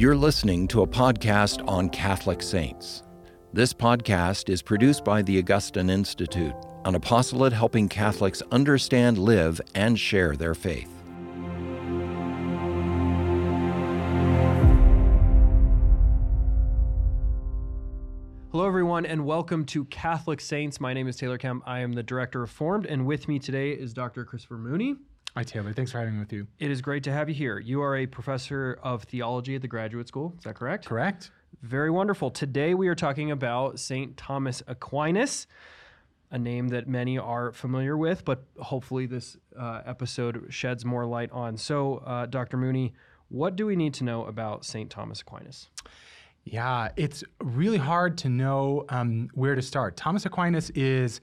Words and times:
You're 0.00 0.16
listening 0.16 0.66
to 0.68 0.80
a 0.80 0.86
podcast 0.86 1.62
on 1.68 1.90
Catholic 1.90 2.40
saints. 2.40 3.02
This 3.52 3.74
podcast 3.74 4.48
is 4.48 4.62
produced 4.62 5.04
by 5.04 5.20
the 5.20 5.38
Augustine 5.38 5.90
Institute, 5.90 6.54
an 6.86 6.94
apostolate 6.94 7.52
helping 7.52 7.86
Catholics 7.86 8.42
understand, 8.50 9.18
live, 9.18 9.60
and 9.74 10.00
share 10.00 10.36
their 10.36 10.54
faith. 10.54 10.88
Hello, 18.52 18.66
everyone, 18.66 19.04
and 19.04 19.26
welcome 19.26 19.66
to 19.66 19.84
Catholic 19.84 20.40
Saints. 20.40 20.80
My 20.80 20.94
name 20.94 21.08
is 21.08 21.16
Taylor 21.16 21.36
Kemp. 21.36 21.62
I 21.66 21.80
am 21.80 21.92
the 21.92 22.02
director 22.02 22.42
of 22.42 22.48
Formed, 22.48 22.86
and 22.86 23.04
with 23.04 23.28
me 23.28 23.38
today 23.38 23.72
is 23.72 23.92
Dr. 23.92 24.24
Christopher 24.24 24.56
Mooney. 24.56 24.96
Hi, 25.36 25.44
Taylor. 25.44 25.72
Thanks 25.72 25.92
for 25.92 25.98
having 25.98 26.14
me 26.14 26.20
with 26.20 26.32
you. 26.32 26.48
It 26.58 26.72
is 26.72 26.82
great 26.82 27.04
to 27.04 27.12
have 27.12 27.28
you 27.28 27.34
here. 27.36 27.60
You 27.60 27.82
are 27.82 27.96
a 27.96 28.06
professor 28.06 28.80
of 28.82 29.04
theology 29.04 29.54
at 29.54 29.62
the 29.62 29.68
graduate 29.68 30.08
school. 30.08 30.34
Is 30.36 30.42
that 30.42 30.56
correct? 30.56 30.86
Correct. 30.86 31.30
Very 31.62 31.90
wonderful. 31.90 32.32
Today 32.32 32.74
we 32.74 32.88
are 32.88 32.96
talking 32.96 33.30
about 33.30 33.78
St. 33.78 34.16
Thomas 34.16 34.60
Aquinas, 34.66 35.46
a 36.32 36.38
name 36.38 36.68
that 36.68 36.88
many 36.88 37.16
are 37.16 37.52
familiar 37.52 37.96
with, 37.96 38.24
but 38.24 38.44
hopefully 38.58 39.06
this 39.06 39.36
uh, 39.56 39.82
episode 39.86 40.46
sheds 40.48 40.84
more 40.84 41.06
light 41.06 41.30
on. 41.30 41.56
So, 41.56 41.98
uh, 41.98 42.26
Dr. 42.26 42.56
Mooney, 42.56 42.94
what 43.28 43.54
do 43.54 43.66
we 43.66 43.76
need 43.76 43.94
to 43.94 44.04
know 44.04 44.24
about 44.24 44.64
St. 44.64 44.90
Thomas 44.90 45.20
Aquinas? 45.20 45.68
Yeah, 46.44 46.88
it's 46.96 47.22
really 47.40 47.78
hard 47.78 48.18
to 48.18 48.28
know 48.28 48.84
um, 48.88 49.28
where 49.34 49.54
to 49.54 49.62
start. 49.62 49.96
Thomas 49.96 50.26
Aquinas 50.26 50.70
is 50.70 51.20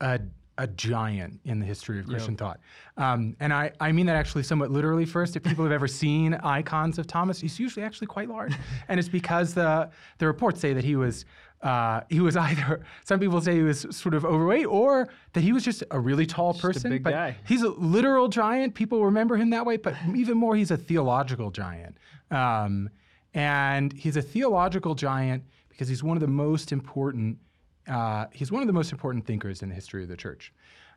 a, 0.00 0.18
a 0.58 0.66
giant 0.66 1.40
in 1.44 1.58
the 1.58 1.66
history 1.66 1.98
of 1.98 2.06
Christian 2.06 2.36
thought. 2.36 2.60
Um, 2.96 3.36
and 3.40 3.52
I, 3.52 3.72
I 3.80 3.92
mean 3.92 4.06
that 4.06 4.16
actually 4.16 4.44
somewhat 4.44 4.70
literally 4.70 5.04
first. 5.04 5.34
If 5.36 5.42
people 5.42 5.64
have 5.64 5.72
ever 5.72 5.88
seen 5.88 6.34
icons 6.34 6.98
of 6.98 7.06
Thomas, 7.06 7.40
he's 7.40 7.58
usually 7.58 7.84
actually 7.84 8.06
quite 8.06 8.28
large. 8.28 8.54
and 8.88 9.00
it's 9.00 9.08
because 9.08 9.54
the, 9.54 9.90
the 10.18 10.26
reports 10.26 10.60
say 10.60 10.72
that 10.72 10.84
he 10.84 10.96
was 10.96 11.24
uh, 11.62 12.02
he 12.10 12.20
was 12.20 12.36
either 12.48 12.82
some 13.04 13.18
people 13.18 13.40
say 13.40 13.54
he 13.54 13.62
was 13.62 13.86
sort 13.90 14.14
of 14.14 14.24
overweight 14.24 14.66
or 14.66 15.08
that 15.32 15.40
he 15.40 15.52
was 15.52 15.64
just 15.64 15.82
a 15.90 15.98
really 15.98 16.26
tall 16.26 16.54
person. 16.54 16.90
big 16.90 17.02
but 17.02 17.10
guy. 17.10 17.36
he's 17.46 17.62
a 17.62 17.70
literal 17.70 18.28
giant. 18.28 18.74
People 18.74 19.04
remember 19.04 19.36
him 19.36 19.50
that 19.50 19.66
way, 19.66 19.76
but 19.76 19.94
even 20.14 20.36
more, 20.36 20.54
he's 20.54 20.70
a 20.70 20.76
theological 20.76 21.50
giant. 21.50 21.96
Um, 22.30 22.90
and 23.32 23.92
he's 23.92 24.16
a 24.16 24.22
theological 24.22 24.94
giant 24.94 25.42
because 25.68 25.88
he's 25.88 26.04
one 26.04 26.16
of 26.16 26.20
the 26.20 26.28
most 26.28 26.70
important. 26.70 27.38
Uh, 27.88 28.26
he's 28.32 28.50
one 28.50 28.62
of 28.62 28.66
the 28.66 28.72
most 28.72 28.92
important 28.92 29.26
thinkers 29.26 29.62
in 29.62 29.68
the 29.68 29.74
history 29.74 30.02
of 30.02 30.08
the 30.08 30.16
church. 30.16 30.52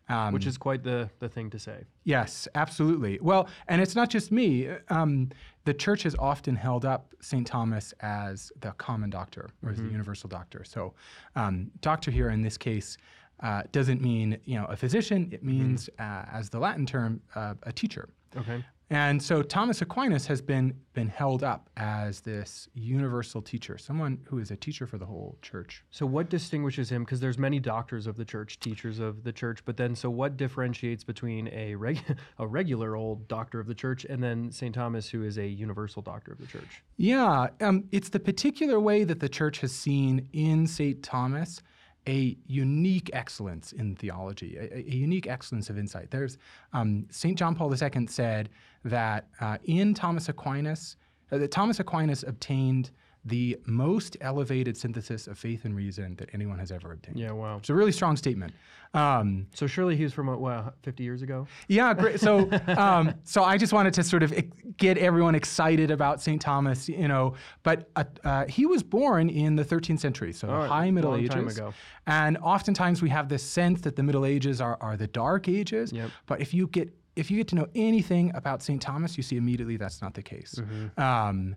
Um, 0.10 0.34
Which 0.34 0.46
is 0.46 0.58
quite 0.58 0.84
the, 0.84 1.10
the 1.20 1.28
thing 1.28 1.50
to 1.50 1.60
say. 1.60 1.84
Yes, 2.06 2.48
absolutely. 2.56 3.20
Well, 3.22 3.50
and 3.68 3.82
it's 3.82 3.94
not 3.94 4.10
just 4.10 4.32
me. 4.32 4.70
Um, 4.88 5.32
the 5.66 5.74
church 5.74 6.04
has 6.04 6.16
often 6.18 6.56
held 6.56 6.86
up 6.86 7.14
St. 7.20 7.46
Thomas 7.46 7.94
as 8.00 8.54
the 8.62 8.72
common 8.78 9.10
doctor 9.10 9.50
or 9.62 9.72
as 9.72 9.78
the 9.80 9.84
universal 9.90 10.30
doctor. 10.30 10.64
So, 10.64 10.94
um, 11.36 11.72
doctor 11.82 12.10
here 12.10 12.30
in 12.30 12.42
this 12.42 12.58
case 12.58 12.98
uh, 13.42 13.64
doesn't 13.74 14.02
mean 14.02 14.38
you 14.46 14.58
know 14.58 14.66
a 14.68 14.78
physician. 14.78 15.28
It 15.34 15.44
means, 15.44 15.90
uh, 16.00 16.24
as 16.32 16.50
the 16.50 16.60
Latin 16.60 16.86
term, 16.86 17.22
uh, 17.36 17.56
a 17.64 17.74
teacher. 17.74 18.08
Okay. 18.38 18.64
And 18.90 19.22
so 19.22 19.42
Thomas 19.42 19.82
Aquinas 19.82 20.28
has 20.28 20.42
been 20.42 20.74
been 20.94 21.10
held 21.10 21.44
up 21.44 21.70
as 21.78 22.22
this 22.22 22.68
universal 22.74 23.42
teacher, 23.42 23.78
someone 23.78 24.18
who 24.24 24.40
is 24.40 24.50
a 24.50 24.56
teacher 24.56 24.88
for 24.88 24.98
the 24.98 25.06
whole 25.06 25.38
church. 25.42 25.84
So 25.92 26.06
what 26.06 26.30
distinguishes 26.30 26.90
him? 26.90 27.04
Because 27.04 27.20
there's 27.20 27.38
many 27.38 27.60
doctors 27.60 28.08
of 28.08 28.18
the 28.18 28.26
church, 28.26 28.60
teachers 28.60 28.98
of 28.98 29.24
the 29.24 29.32
church, 29.32 29.60
but 29.66 29.78
then 29.78 29.94
so 29.94 30.10
what 30.10 30.38
differentiates 30.38 31.04
between 31.04 31.50
a 31.50 31.76
reg- 31.76 32.18
a 32.40 32.48
regular 32.48 32.96
old 32.96 33.28
doctor 33.28 33.60
of 33.60 33.68
the 33.68 33.76
church 33.76 34.06
and 34.06 34.24
then 34.24 34.52
St. 34.52 34.74
Thomas, 34.74 35.10
who 35.10 35.24
is 35.24 35.38
a 35.38 35.46
universal 35.46 36.02
doctor 36.02 36.32
of 36.32 36.40
the 36.40 36.48
church? 36.48 36.82
Yeah, 36.96 37.48
um, 37.62 37.84
it's 37.92 38.10
the 38.10 38.20
particular 38.20 38.80
way 38.80 39.04
that 39.04 39.20
the 39.20 39.30
church 39.30 39.60
has 39.60 39.72
seen 39.72 40.30
in 40.34 40.66
St. 40.66 41.04
Thomas 41.04 41.62
a 42.08 42.38
unique 42.48 43.10
excellence 43.14 43.74
in 43.74 43.96
theology, 43.96 44.58
a, 44.58 44.78
a 44.78 44.96
unique 44.96 45.28
excellence 45.28 45.70
of 45.70 45.78
insight. 45.78 46.10
There's 46.10 46.38
um, 46.74 47.06
St. 47.10 47.38
John 47.38 47.56
Paul 47.56 47.74
II 47.74 48.08
said 48.08 48.50
that 48.86 49.28
uh, 49.42 49.58
in 49.66 49.94
Thomas 49.94 50.30
Aquinas, 50.30 50.96
uh, 51.32 51.38
that 51.38 51.52
Thomas 51.52 51.80
Aquinas 51.80 52.24
obtained 52.24 52.92
the 53.28 53.58
most 53.66 54.16
elevated 54.22 54.78
synthesis 54.78 55.28
of 55.28 55.38
faith 55.38 55.66
and 55.66 55.76
reason 55.76 56.16
that 56.16 56.30
anyone 56.34 56.58
has 56.58 56.72
ever 56.72 56.94
obtained. 56.94 57.20
Yeah, 57.20 57.32
wow. 57.32 57.58
It's 57.58 57.70
a 57.70 57.74
really 57.74 57.92
strong 57.92 58.16
statement. 58.16 58.54
Um, 58.94 59.48
So 59.54 59.68
surely 59.68 59.98
he 59.98 60.04
was 60.04 60.14
from 60.14 60.28
wow, 60.40 60.72
50 60.84 61.04
years 61.04 61.22
ago. 61.22 61.46
yeah, 61.68 61.94
great. 61.94 62.20
So, 62.22 62.50
um, 62.78 63.14
so 63.24 63.44
I 63.44 63.58
just 63.58 63.74
wanted 63.74 63.94
to 63.96 64.04
sort 64.04 64.24
of 64.24 64.34
get 64.78 64.98
everyone 64.98 65.36
excited 65.36 65.92
about 65.92 66.22
St. 66.22 66.42
Thomas, 66.42 66.88
you 66.88 67.08
know. 67.08 67.34
But 67.64 67.90
uh, 67.98 68.06
uh, 68.24 68.46
he 68.48 68.66
was 68.66 68.82
born 68.82 69.30
in 69.30 69.58
the 69.58 69.66
13th 69.66 70.00
century, 70.00 70.32
so 70.32 70.48
the 70.48 70.68
High 70.68 70.90
Middle 70.90 71.12
long 71.12 71.20
Ages. 71.20 71.34
time 71.34 71.48
ago. 71.50 71.74
And 72.06 72.38
oftentimes 72.38 73.02
we 73.02 73.10
have 73.10 73.28
this 73.28 73.44
sense 73.44 73.82
that 73.82 73.98
the 73.98 74.04
Middle 74.04 74.26
Ages 74.26 74.62
are, 74.62 74.78
are 74.80 74.96
the 74.96 75.08
Dark 75.08 75.50
Ages. 75.50 75.92
Yep. 75.92 76.10
But 76.26 76.42
if 76.42 76.54
you 76.54 76.68
get 76.68 76.94
if 77.18 77.32
you 77.32 77.38
get 77.38 77.48
to 77.48 77.56
know 77.56 77.68
anything 77.74 78.32
about 78.36 78.62
St. 78.62 78.80
Thomas, 78.80 79.18
you 79.18 79.24
see 79.24 79.38
immediately 79.38 79.76
that's 79.76 80.02
not 80.04 80.14
the 80.14 80.22
case. 80.22 80.56
Mm-hmm. 80.60 81.02
Um, 81.02 81.56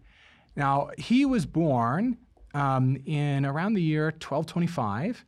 now 0.56 0.90
he 0.98 1.24
was 1.24 1.46
born 1.46 2.16
um, 2.54 2.96
in 3.06 3.46
around 3.46 3.74
the 3.74 3.82
year 3.82 4.06
1225 4.06 5.24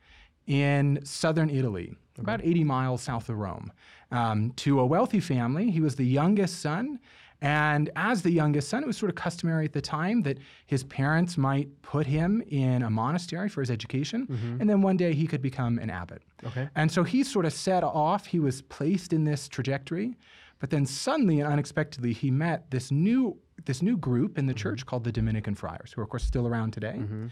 in 0.46 1.00
southern 1.04 1.50
Italy, 1.50 1.94
about 2.18 2.40
80 2.42 2.64
miles 2.64 3.02
south 3.02 3.28
of 3.28 3.36
Rome, 3.38 3.72
um, 4.10 4.52
to 4.56 4.80
a 4.80 4.86
wealthy 4.86 5.20
family. 5.20 5.70
He 5.70 5.80
was 5.80 5.96
the 5.96 6.06
youngest 6.06 6.60
son. 6.60 6.98
And 7.40 7.90
as 7.96 8.22
the 8.22 8.30
youngest 8.30 8.68
son, 8.68 8.84
it 8.84 8.86
was 8.86 8.96
sort 8.96 9.10
of 9.10 9.16
customary 9.16 9.64
at 9.64 9.72
the 9.72 9.80
time 9.80 10.22
that 10.22 10.38
his 10.66 10.84
parents 10.84 11.36
might 11.36 11.82
put 11.82 12.06
him 12.06 12.40
in 12.48 12.84
a 12.84 12.90
monastery 12.90 13.48
for 13.48 13.60
his 13.60 13.70
education, 13.70 14.28
and 14.60 14.70
then 14.70 14.80
one 14.80 14.96
day 14.96 15.12
he 15.12 15.26
could 15.26 15.42
become 15.42 15.80
an 15.80 15.90
abbot. 15.90 16.22
Okay. 16.46 16.68
And 16.76 16.90
so 16.92 17.02
he 17.02 17.24
sort 17.24 17.44
of 17.44 17.52
set 17.52 17.82
off, 17.82 18.26
he 18.26 18.38
was 18.38 18.62
placed 18.62 19.12
in 19.12 19.24
this 19.24 19.48
trajectory, 19.48 20.16
but 20.60 20.70
then 20.70 20.86
suddenly 20.86 21.40
and 21.40 21.52
unexpectedly 21.52 22.12
he 22.12 22.30
met 22.30 22.70
this 22.70 22.92
new 22.92 23.36
this 23.64 23.82
new 23.82 23.96
group 23.96 24.38
in 24.38 24.46
the 24.46 24.54
church 24.54 24.80
mm-hmm. 24.80 24.88
called 24.88 25.04
the 25.04 25.12
Dominican 25.12 25.54
Friars, 25.54 25.92
who 25.92 26.00
are 26.00 26.04
of 26.04 26.10
course 26.10 26.24
still 26.24 26.46
around 26.46 26.72
today. 26.72 26.96
Mm-hmm. 26.98 27.26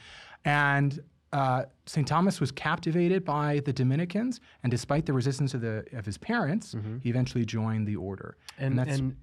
And 0.45 1.01
uh, 1.33 1.65
St. 1.87 2.07
Thomas 2.07 2.41
was 2.41 2.51
captivated 2.51 3.25
by 3.25 3.61
the 3.65 3.73
Dominicans, 3.73 4.41
and 4.63 4.71
despite 4.71 5.07
the 5.07 5.13
resistance 5.13 5.55
of 5.55 5.61
the 5.61 5.85
of 5.93 6.05
his 6.05 6.19
parents, 6.19 6.75
mm-hmm. 6.75 6.99
he 6.99 7.11
eventually 7.11 7.45
joined 7.45 7.87
the 7.87 7.97
order. 7.97 8.37
And 8.59 8.79
that's 8.79 8.99
and 8.99 9.13
g- 9.13 9.17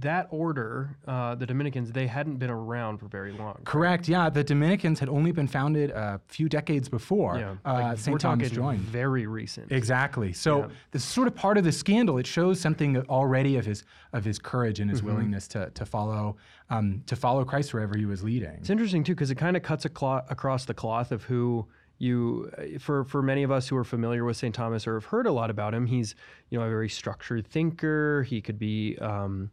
that 0.00 0.26
order, 0.30 0.96
uh, 1.06 1.34
the 1.36 1.46
Dominicans, 1.46 1.92
they 1.92 2.06
hadn't 2.08 2.36
been 2.36 2.50
around 2.50 2.98
for 2.98 3.06
very 3.06 3.32
long. 3.32 3.60
correct. 3.64 4.08
Yeah, 4.08 4.28
the 4.28 4.42
Dominicans 4.42 4.98
had 4.98 5.08
only 5.08 5.30
been 5.32 5.46
founded 5.46 5.90
a 5.90 6.20
few 6.26 6.48
decades 6.48 6.88
before 6.88 7.38
Yeah, 7.38 7.54
uh, 7.64 7.72
like, 7.72 7.98
St. 7.98 8.20
Thomas 8.20 8.50
joined. 8.50 8.80
very 8.80 9.26
recent. 9.26 9.70
Exactly. 9.70 10.32
So 10.32 10.68
this 10.90 11.02
is 11.02 11.08
sort 11.08 11.28
of 11.28 11.34
part 11.36 11.56
of 11.56 11.64
the 11.64 11.72
scandal. 11.72 12.18
It 12.18 12.26
shows 12.26 12.60
something 12.60 12.96
already 13.08 13.56
of 13.56 13.64
his 13.64 13.84
of 14.12 14.24
his 14.24 14.38
courage 14.38 14.80
and 14.80 14.90
his 14.90 15.00
Mm-hmm. 15.00 15.08
willingness 15.08 15.46
to 15.48 15.70
to 15.70 15.84
follow 15.86 16.36
um, 16.70 17.02
to 17.06 17.14
follow 17.14 17.44
Christ 17.44 17.72
wherever 17.72 17.96
he 17.96 18.06
was 18.06 18.24
leading. 18.24 18.50
It's 18.60 18.70
interesting 18.70 19.04
too 19.04 19.14
because 19.14 19.30
it 19.30 19.36
kind 19.36 19.56
of 19.56 19.62
cuts 19.62 19.84
a 19.84 19.88
clo- 19.88 20.22
across 20.28 20.64
the 20.64 20.74
cloth 20.74 21.12
of 21.12 21.22
who 21.24 21.66
you 21.98 22.50
uh, 22.58 22.78
for 22.78 23.04
for 23.04 23.22
many 23.22 23.42
of 23.42 23.50
us 23.50 23.68
who 23.68 23.76
are 23.76 23.84
familiar 23.84 24.24
with 24.24 24.36
St. 24.36 24.54
Thomas 24.54 24.86
or 24.86 24.94
have 24.94 25.06
heard 25.06 25.26
a 25.26 25.32
lot 25.32 25.50
about 25.50 25.74
him. 25.74 25.86
He's 25.86 26.14
you 26.50 26.58
know 26.58 26.64
a 26.64 26.68
very 26.68 26.88
structured 26.88 27.46
thinker. 27.46 28.22
He 28.24 28.40
could 28.40 28.58
be 28.58 28.96
um, 28.98 29.50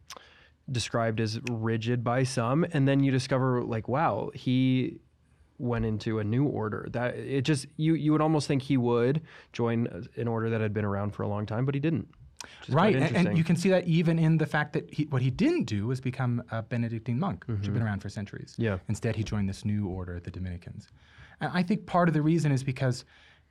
described 0.70 1.20
as 1.20 1.40
rigid 1.50 2.04
by 2.04 2.24
some, 2.24 2.64
and 2.72 2.86
then 2.86 3.00
you 3.00 3.10
discover 3.10 3.62
like 3.62 3.88
wow 3.88 4.30
he 4.34 4.98
went 5.58 5.84
into 5.84 6.18
a 6.18 6.24
new 6.24 6.44
order 6.44 6.88
that 6.90 7.14
it 7.16 7.42
just 7.42 7.66
you 7.76 7.94
you 7.94 8.10
would 8.10 8.20
almost 8.20 8.48
think 8.48 8.62
he 8.62 8.76
would 8.76 9.22
join 9.52 9.86
an 10.16 10.26
order 10.26 10.50
that 10.50 10.60
had 10.60 10.74
been 10.74 10.84
around 10.84 11.12
for 11.12 11.22
a 11.22 11.28
long 11.28 11.46
time 11.46 11.64
but 11.64 11.76
he 11.76 11.80
didn't 11.80 12.08
which 12.60 12.68
is 12.68 12.74
quite 12.74 12.94
Right, 12.94 12.96
and, 12.96 13.28
and 13.28 13.38
you 13.38 13.44
can 13.44 13.56
see 13.56 13.70
that 13.70 13.86
even 13.86 14.18
in 14.18 14.38
the 14.38 14.46
fact 14.46 14.72
that 14.74 14.92
he, 14.92 15.04
what 15.04 15.22
he 15.22 15.30
didn't 15.30 15.64
do 15.64 15.86
was 15.86 16.00
become 16.00 16.42
a 16.50 16.62
Benedictine 16.62 17.18
monk, 17.18 17.44
which 17.46 17.64
had 17.64 17.72
been 17.72 17.82
around 17.82 18.00
for 18.00 18.08
centuries. 18.08 18.52
Mm-hmm. 18.52 18.62
Yeah. 18.62 18.78
Instead, 18.88 19.16
he 19.16 19.24
joined 19.24 19.48
this 19.48 19.64
new 19.64 19.86
order, 19.86 20.20
the 20.20 20.30
Dominicans. 20.30 20.88
And 21.40 21.50
I 21.52 21.62
think 21.62 21.86
part 21.86 22.08
of 22.08 22.14
the 22.14 22.22
reason 22.22 22.52
is 22.52 22.62
because 22.62 23.04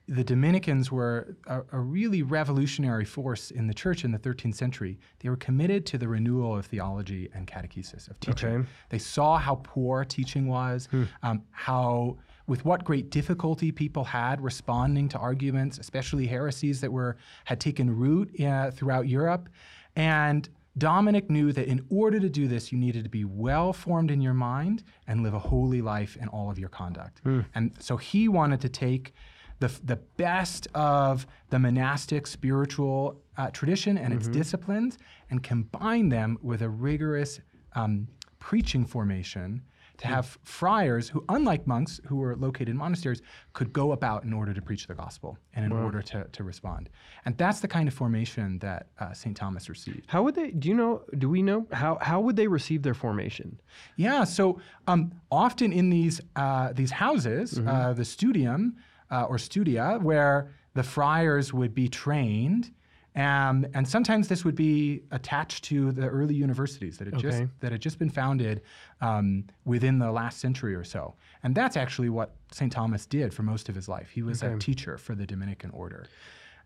the 0.08 0.24
Dominicans 0.24 0.92
were 0.92 1.38
a, 1.48 1.62
a 1.72 1.80
really 1.80 2.24
revolutionary 2.24 3.06
force 3.06 3.52
in 3.52 3.68
the 3.68 3.74
church 3.74 4.04
in 4.04 4.12
the 4.12 4.20
13th 4.20 4.56
century. 4.56 5.00
They 5.20 5.30
were 5.30 5.38
committed 5.38 5.86
to 5.88 5.98
the 5.98 6.10
renewal 6.10 6.58
of 6.58 6.66
theology 6.66 7.30
and 7.34 7.48
catechesis, 7.48 8.10
of 8.10 8.20
teaching. 8.20 8.50
Okay. 8.50 8.68
They 8.90 9.00
saw 9.00 9.38
how 9.38 9.62
poor 9.64 10.04
teaching 10.04 10.48
was, 10.48 10.90
um, 11.24 11.44
how 11.52 12.18
with 12.48 12.66
what 12.66 12.84
great 12.84 13.10
difficulty 13.10 13.72
people 13.72 14.04
had 14.04 14.42
responding 14.42 15.08
to 15.10 15.18
arguments, 15.18 15.78
especially 15.78 16.28
heresies 16.28 16.82
that 16.82 16.92
were 16.92 17.16
had 17.46 17.62
taken 17.62 17.90
root 17.96 18.38
uh, 18.42 18.72
throughout 18.72 19.08
Europe, 19.08 19.48
and 19.96 20.50
Dominic 20.78 21.30
knew 21.30 21.52
that 21.52 21.68
in 21.68 21.86
order 21.90 22.20
to 22.20 22.30
do 22.30 22.48
this, 22.48 22.72
you 22.72 22.78
needed 22.78 23.04
to 23.04 23.10
be 23.10 23.24
well 23.26 23.74
formed 23.74 24.10
in 24.10 24.22
your 24.22 24.34
mind 24.34 24.84
and 25.08 25.22
live 25.22 25.34
a 25.34 25.40
holy 25.40 25.82
life 25.82 26.18
in 26.18 26.28
all 26.30 26.50
of 26.50 26.58
your 26.58 26.70
conduct. 26.70 27.22
And 27.54 27.74
so 27.80 27.96
he 27.98 28.28
wanted 28.28 28.60
to 28.62 28.70
take 28.70 29.14
the, 29.60 29.72
the 29.84 29.98
best 30.18 30.68
of 30.74 31.28
the 31.50 31.60
monastic 31.60 32.26
spiritual 32.28 33.22
uh, 33.38 33.50
tradition 33.52 33.98
and 33.98 34.14
its 34.14 34.28
disciplines 34.34 34.98
and 35.30 35.44
combine 35.44 36.10
them 36.10 36.38
with 36.42 36.62
a 36.64 36.70
rigorous 36.70 37.40
um, 37.76 38.08
preaching 38.40 38.86
formation 38.86 39.62
to 39.98 40.08
have 40.08 40.38
friars 40.44 41.08
who, 41.10 41.24
unlike 41.30 41.68
monks 41.68 42.00
who 42.08 42.16
were 42.16 42.36
located 42.36 42.70
in 42.70 42.78
monasteries, 42.78 43.22
could 43.54 43.72
go 43.72 43.92
about 43.92 44.24
in 44.24 44.34
order 44.34 44.54
to 44.54 44.62
preach 44.62 44.88
the 44.88 44.96
gospel 44.96 45.38
and 45.54 45.66
in 45.66 45.72
order 45.72 46.02
to, 46.02 46.26
to 46.32 46.44
respond. 46.44 46.90
And 47.26 47.38
that's 47.38 47.60
the 47.60 47.68
kind 47.68 47.88
of 47.88 47.94
formation 47.94 48.60
that 48.60 48.88
uh, 49.00 49.14
St. 49.14 49.38
Thomas 49.38 49.70
received. 49.70 50.06
How 50.08 50.24
would 50.24 50.36
they? 50.36 50.52
Do 50.52 50.68
you 50.68 50.74
know? 50.74 51.04
Do 51.18 51.30
we 51.30 51.42
know 51.42 51.68
how 51.72 51.98
how 52.02 52.22
would 52.22 52.36
they 52.36 52.48
receive 52.48 52.82
their 52.82 52.96
formation? 52.96 53.62
Yeah, 53.96 54.24
so 54.24 54.60
um, 54.88 55.14
often 55.32 55.72
in 55.72 55.90
these 55.90 56.22
uh, 56.36 56.74
these 56.74 56.92
houses, 56.92 57.60
uh, 57.60 57.94
the 57.94 58.06
studium 58.06 58.78
uh, 59.12 59.24
or 59.24 59.38
studia, 59.38 60.00
where 60.02 60.52
the 60.74 60.84
friars 60.84 61.54
would 61.54 61.74
be 61.76 61.88
trained, 61.88 62.72
um, 63.16 63.66
and 63.74 63.88
sometimes 63.88 64.28
this 64.28 64.44
would 64.44 64.56
be 64.56 65.04
attached 65.12 65.64
to 65.66 65.92
the 65.92 66.08
early 66.08 66.34
universities 66.34 66.98
that 66.98 67.08
had 67.08 67.20
just 67.20 67.38
that 67.60 67.72
had 67.72 67.82
just 67.82 68.00
been 68.00 68.10
founded 68.10 68.62
um, 69.02 69.46
within 69.66 70.00
the 70.00 70.12
last 70.12 70.40
century 70.40 70.74
or 70.74 70.84
so. 70.84 71.14
And 71.44 71.54
that's 71.54 71.78
actually 71.78 72.10
what 72.10 72.36
St. 72.52 72.72
Thomas 72.72 73.06
did 73.06 73.34
for 73.34 73.44
most 73.44 73.70
of 73.70 73.76
his 73.76 73.88
life. 73.88 74.10
He 74.10 74.24
was 74.24 74.42
a 74.42 74.58
teacher 74.58 74.98
for 74.98 75.14
the 75.14 75.26
Dominican 75.26 75.70
order, 75.72 76.08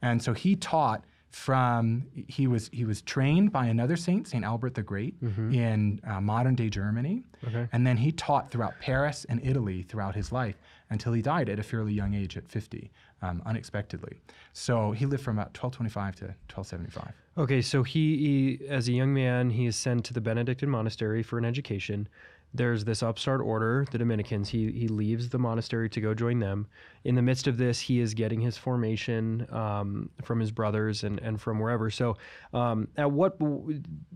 and 0.02 0.22
so 0.22 0.34
he 0.34 0.56
taught 0.56 1.04
from 1.30 2.06
he 2.28 2.48
was 2.48 2.70
he 2.74 2.86
was 2.86 3.02
trained 3.02 3.52
by 3.52 3.66
another 3.68 3.96
saint, 3.96 4.28
Saint 4.28 4.44
Albert 4.46 4.76
the 4.76 4.84
Great, 4.84 5.16
in 5.22 6.00
uh, 6.06 6.22
modern 6.22 6.56
day 6.56 6.70
Germany, 6.70 7.24
Okay. 7.48 7.68
and 7.72 7.86
then 7.86 7.98
he 7.98 8.12
taught 8.12 8.50
throughout 8.52 8.74
Paris 8.80 9.26
and 9.30 9.40
Italy 9.44 9.84
throughout 9.84 10.16
his 10.16 10.32
life 10.32 10.56
until 10.90 11.14
he 11.14 11.22
died 11.22 11.50
at 11.50 11.60
a 11.60 11.64
fairly 11.64 11.94
young 11.94 12.14
age, 12.14 12.38
at 12.38 12.48
50, 12.48 12.90
um, 13.22 13.42
unexpectedly. 13.46 14.22
So 14.54 14.92
he 14.94 15.06
lived 15.06 15.22
from 15.24 15.38
about 15.38 15.48
1225 15.58 16.16
to 16.16 16.26
1275. 16.54 17.14
Okay, 17.38 17.62
so 17.62 17.84
he, 17.84 18.58
he, 18.60 18.68
as 18.68 18.88
a 18.88 18.94
young 18.94 19.14
man, 19.14 19.50
he 19.52 19.66
is 19.66 19.76
sent 19.76 20.06
to 20.06 20.14
the 20.14 20.22
Benedictine 20.22 20.70
monastery 20.70 21.22
for 21.24 21.38
an 21.38 21.44
education. 21.46 22.08
There's 22.54 22.86
this 22.86 23.04
upstart 23.04 23.42
order, 23.42 23.86
the 23.92 23.98
Dominicans. 23.98 24.50
He 24.50 24.72
he 24.72 24.88
leaves 24.88 25.30
the 25.30 25.38
monastery 25.38 25.90
to 25.90 26.02
go 26.02 26.14
join 26.14 26.40
them. 26.40 26.68
In 27.04 27.16
the 27.16 27.22
midst 27.22 27.46
of 27.48 27.58
this, 27.58 27.80
he 27.80 28.00
is 28.00 28.14
getting 28.14 28.42
his 28.42 28.58
formation 28.58 29.46
um, 29.52 30.10
from 30.24 30.40
his 30.40 30.52
brothers 30.52 31.04
and, 31.04 31.20
and 31.20 31.40
from 31.40 31.60
wherever. 31.60 31.92
So, 31.92 32.18
um, 32.54 32.88
at 32.98 33.12
what 33.12 33.38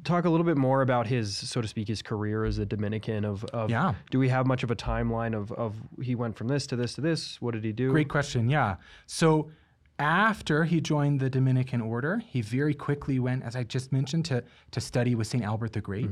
talk 0.04 0.26
a 0.26 0.30
little 0.30 0.46
bit 0.46 0.58
more 0.58 0.82
about 0.82 1.08
his, 1.08 1.36
so 1.36 1.62
to 1.62 1.68
speak, 1.68 1.88
his 1.88 2.02
career 2.02 2.46
as 2.46 2.58
a 2.58 2.66
Dominican. 2.66 3.26
Of, 3.26 3.44
of 3.46 3.70
Yeah. 3.70 3.94
do 4.10 4.18
we 4.18 4.30
have 4.30 4.48
much 4.48 4.64
of 4.64 4.72
a 4.72 4.76
timeline 4.76 5.36
of 5.36 5.52
of 5.52 5.76
he 6.02 6.16
went 6.16 6.36
from 6.36 6.48
this 6.48 6.66
to 6.68 6.76
this 6.76 6.94
to 6.96 7.02
this? 7.02 7.40
What 7.42 7.54
did 7.54 7.64
he 7.64 7.74
do? 7.74 7.92
Great 7.92 8.10
question. 8.10 8.50
Yeah. 8.50 8.78
So 9.06 9.52
after 10.00 10.64
he 10.64 10.82
joined 10.82 11.20
the 11.20 11.30
Dominican 11.30 11.80
order, 11.82 12.24
he 12.26 12.42
very 12.42 12.74
quickly 12.74 13.20
went, 13.20 13.44
as 13.44 13.56
I 13.56 13.64
just 13.64 13.92
mentioned, 13.92 14.26
to, 14.26 14.44
to 14.72 14.82
study 14.82 15.14
with 15.14 15.28
St. 15.28 15.44
Albert 15.44 15.74
the 15.74 15.82
Great. 15.82 16.10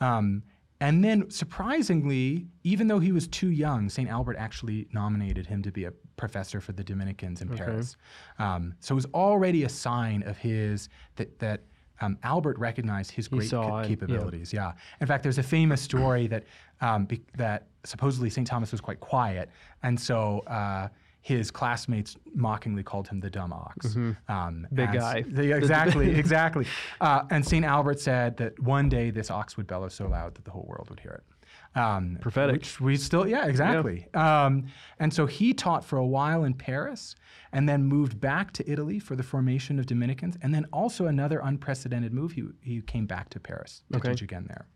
Um, 0.00 0.42
and 0.82 1.04
then, 1.04 1.30
surprisingly, 1.30 2.48
even 2.64 2.88
though 2.88 2.98
he 2.98 3.12
was 3.12 3.28
too 3.28 3.50
young, 3.50 3.88
St. 3.88 4.08
Albert 4.08 4.34
actually 4.36 4.88
nominated 4.92 5.46
him 5.46 5.62
to 5.62 5.70
be 5.70 5.84
a 5.84 5.92
professor 6.16 6.60
for 6.60 6.72
the 6.72 6.82
Dominicans 6.82 7.40
in 7.40 7.48
Paris. 7.48 7.96
Um, 8.40 8.74
so 8.80 8.94
it 8.94 8.96
was 8.96 9.06
already 9.14 9.62
a 9.62 9.68
sign 9.68 10.24
of 10.24 10.38
his 10.38 10.88
that 11.14 11.38
that 11.38 11.60
um, 12.00 12.18
Albert 12.24 12.58
recognized 12.58 13.12
his 13.12 13.28
great 13.28 13.48
ca- 13.48 13.78
it, 13.78 13.82
yeah. 13.82 13.88
capabilities. 13.88 14.52
Yeah. 14.52 14.72
In 15.00 15.06
fact, 15.06 15.22
there's 15.22 15.38
a 15.38 15.42
famous 15.44 15.80
story 15.80 16.26
that 16.26 16.42
um, 16.80 17.04
be, 17.04 17.22
that 17.36 17.68
supposedly 17.84 18.28
St. 18.28 18.44
Thomas 18.44 18.72
was 18.72 18.80
quite 18.80 18.98
quiet, 18.98 19.50
and 19.84 19.98
so 20.00 20.40
uh, 20.48 20.88
his 21.22 21.50
classmates 21.52 22.16
mockingly 22.34 22.82
called 22.82 23.06
him 23.08 23.20
the 23.20 23.30
dumb 23.30 23.52
ox. 23.52 23.94
Um, 23.96 24.16
Mm-hmm. 24.28 24.74
Big 24.74 24.92
guy. 24.92 25.22
the- 25.22 25.52
exactly, 25.56 26.10
exactly. 26.18 26.66
Uh, 27.00 27.22
and 27.30 27.46
St. 27.46 27.64
Albert 27.64 28.00
said 28.00 28.36
that 28.38 28.58
one 28.60 28.88
day 28.88 29.10
this 29.10 29.30
ox 29.30 29.56
would 29.56 29.66
bellow 29.68 29.88
so 29.88 30.08
loud 30.08 30.34
that 30.34 30.44
the 30.44 30.50
whole 30.50 30.66
world 30.68 30.90
would 30.90 31.00
hear 31.00 31.12
it. 31.22 31.78
Um, 31.78 32.18
Prophetic. 32.20 32.56
Which 32.56 32.80
we 32.82 32.96
still, 32.96 33.26
yeah, 33.26 33.46
exactly. 33.46 34.06
Um, 34.12 34.66
and 34.98 35.14
so 35.14 35.24
he 35.24 35.54
taught 35.54 35.84
for 35.84 35.96
a 35.96 36.04
while 36.06 36.44
in 36.44 36.52
Paris 36.52 37.14
and 37.52 37.66
then 37.66 37.82
moved 37.84 38.20
back 38.20 38.52
to 38.54 38.70
Italy 38.70 38.98
for 38.98 39.16
the 39.16 39.22
formation 39.22 39.78
of 39.78 39.86
Dominicans. 39.86 40.36
And 40.42 40.52
then 40.54 40.66
also 40.72 41.06
another 41.06 41.40
unprecedented 41.42 42.12
move, 42.12 42.32
he, 42.32 42.44
he 42.60 42.82
came 42.82 43.06
back 43.06 43.30
to 43.30 43.40
Paris 43.40 43.84
to 43.92 43.98
Okay. 43.98 44.10
teach 44.10 44.20
again 44.22 44.44
there. 44.48 44.66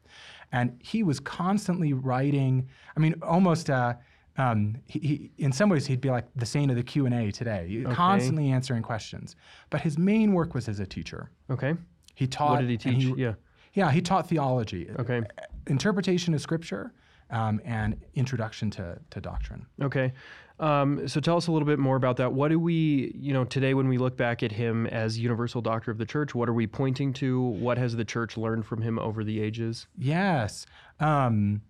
And 0.53 0.79
he 0.83 1.03
was 1.03 1.21
constantly 1.21 1.93
writing, 1.93 2.69
I 2.97 3.01
mean, 3.01 3.17
almost. 3.21 3.69
Uh, 3.69 3.95
um, 4.39 4.77
he, 4.87 4.99
he, 4.99 5.31
in 5.39 5.53
some 5.53 5.69
ways, 5.69 5.87
he'd 5.87 6.01
be 6.01 6.11
like 6.11 6.27
the 6.37 6.47
saint 6.47 6.71
of 6.71 6.77
the 6.77 6.83
Q 6.83 7.07
and 7.07 7.15
A 7.15 7.31
today, 7.33 7.85
constantly 7.91 8.51
answering 8.51 8.83
questions. 8.83 9.37
But 9.71 9.81
his 9.81 9.97
main 9.99 10.33
work 10.33 10.55
was 10.55 10.69
as 10.69 10.81
a 10.81 10.87
teacher. 10.87 11.31
Okay. 11.51 11.75
He 12.15 12.27
taught. 12.27 12.51
What 12.53 12.61
did 12.61 12.71
he 12.71 12.77
teach? 12.77 13.17
yeah. 13.17 13.35
yeah, 13.75 13.91
he 13.91 14.01
taught 14.01 14.29
theology, 14.29 14.91
Okay. 14.99 15.23
interpretation 15.67 16.35
of 16.35 16.41
scripture, 16.41 16.93
um, 17.31 17.61
and 17.65 18.01
introduction 18.15 18.71
to, 18.71 18.99
to 19.11 19.21
doctrine. 19.21 19.67
Okay. 19.83 20.13
Um, 20.59 21.07
so 21.07 21.21
tell 21.21 21.37
us 21.37 21.49
a 21.49 21.53
little 21.53 21.67
bit 21.67 21.79
more 21.79 21.97
about 21.97 22.17
that. 22.17 22.33
What 22.33 22.49
do 22.49 22.59
we, 22.59 23.13
you 23.15 23.35
know, 23.35 23.45
today 23.45 23.75
when 23.75 23.89
we 23.89 23.99
look 23.99 24.17
back 24.17 24.43
at 24.43 24.53
him 24.53 24.87
as 24.87 25.19
universal 25.19 25.61
doctor 25.61 25.91
of 25.91 25.99
the 25.99 26.07
church, 26.07 26.35
what 26.35 26.49
are 26.49 26.55
we 26.55 26.67
pointing 26.67 27.13
to? 27.15 27.41
What 27.41 27.77
has 27.77 27.95
the 27.95 28.05
church 28.05 28.39
learned 28.39 28.65
from 28.65 28.81
him 28.81 28.99
over 28.99 29.23
the 29.23 29.39
ages? 29.41 29.87
Yes. 29.99 30.65
Um, 30.99 31.61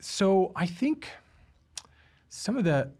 so 0.00 0.52
I 0.54 0.66
think 0.66 1.08
some 2.36 2.56
of 2.56 2.64
the, 2.64 2.90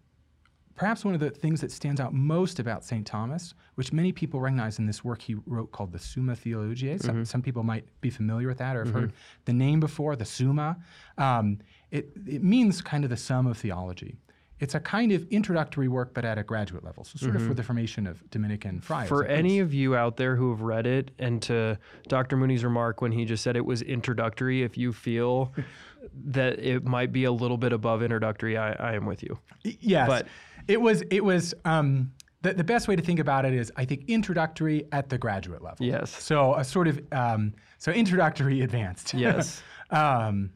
perhaps 0.75 1.05
one 1.05 1.15
of 1.15 1.21
the 1.21 1.31
things 1.31 1.61
that 1.61 1.71
stands 1.71 2.01
out 2.01 2.15
most 2.15 2.59
about 2.59 2.85
St. 2.85 3.07
Thomas, 3.07 3.55
which 3.75 3.93
many 3.93 4.13
people 4.13 4.41
recognize 4.41 4.79
in 4.79 4.87
this 4.87 5.05
work 5.05 5.23
he 5.23 5.35
wrote 5.47 5.73
called 5.73 5.93
the 5.93 5.99
Summa 5.99 6.35
Theologiae, 6.35 6.99
some, 6.99 7.25
some 7.25 7.43
people 7.43 7.63
might 7.63 7.85
be 8.01 8.11
familiar 8.11 8.49
with 8.49 8.59
that 8.59 8.77
or 8.77 8.85
have 8.85 8.95
heard 8.95 9.13
the 9.45 9.53
name 9.53 9.81
before, 9.81 10.17
the 10.17 10.25
Summa. 10.25 10.79
Um, 11.19 11.59
it, 11.91 12.11
it 12.27 12.43
means 12.43 12.81
kind 12.83 13.05
of 13.05 13.11
the 13.11 13.17
sum 13.17 13.47
of 13.47 13.59
theology. 13.59 14.17
It's 14.59 14.75
a 14.75 14.81
kind 14.81 15.13
of 15.13 15.27
introductory 15.29 15.89
work, 15.89 16.15
but 16.15 16.25
at 16.25 16.39
a 16.39 16.43
graduate 16.43 16.83
level, 16.83 17.05
so 17.05 17.19
sort 17.19 17.37
of 17.37 17.47
for 17.47 17.53
the 17.53 17.63
formation 17.63 18.07
of 18.07 18.29
Dominican 18.31 18.81
friars. 18.81 19.09
For 19.09 19.25
any 19.27 19.59
of 19.59 19.75
you 19.75 19.95
out 19.95 20.17
there 20.17 20.35
who 20.35 20.51
have 20.51 20.63
read 20.63 20.87
it, 20.87 21.11
and 21.19 21.43
to 21.43 21.79
Dr. 22.09 22.37
Mooney's 22.39 22.65
remark 22.65 23.03
when 23.03 23.13
he 23.13 23.27
just 23.27 23.43
said 23.43 23.57
it 23.57 23.67
was 23.67 23.83
introductory, 23.83 24.63
if 24.63 24.79
you 24.79 24.95
feel 24.95 25.53
that 26.25 26.59
it 26.59 26.85
might 26.85 27.13
be 27.13 27.25
a 27.25 27.33
little 27.33 27.59
bit 27.59 27.73
above 27.75 28.03
introductory, 28.03 28.57
I, 28.57 28.73
I 28.73 28.95
am 28.95 29.05
with 29.05 29.23
you. 29.23 29.39
Yes, 29.63 30.09
But- 30.09 30.27
it 30.69 30.81
was. 30.81 31.03
It 31.11 31.25
was. 31.25 31.55
Um, 31.65 32.13
the, 32.43 32.55
the 32.55 32.65
best 32.65 32.87
way 32.87 32.95
to 32.95 33.03
think 33.03 33.19
about 33.19 33.45
it 33.45 33.55
is, 33.55 33.73
I 33.77 33.85
think, 33.85 34.05
introductory 34.09 34.87
at 34.93 35.09
the 35.09 35.19
graduate 35.19 35.63
level. 35.63 35.85
Yes. 35.85 36.11
So 36.11 36.55
a 36.55 36.65
sort 36.65 36.87
of 36.87 37.01
um, 37.13 37.55
so 37.79 37.93
introductory 37.93 38.61
advanced. 38.63 39.15
Yes. 39.15 39.63
um, 39.91 40.51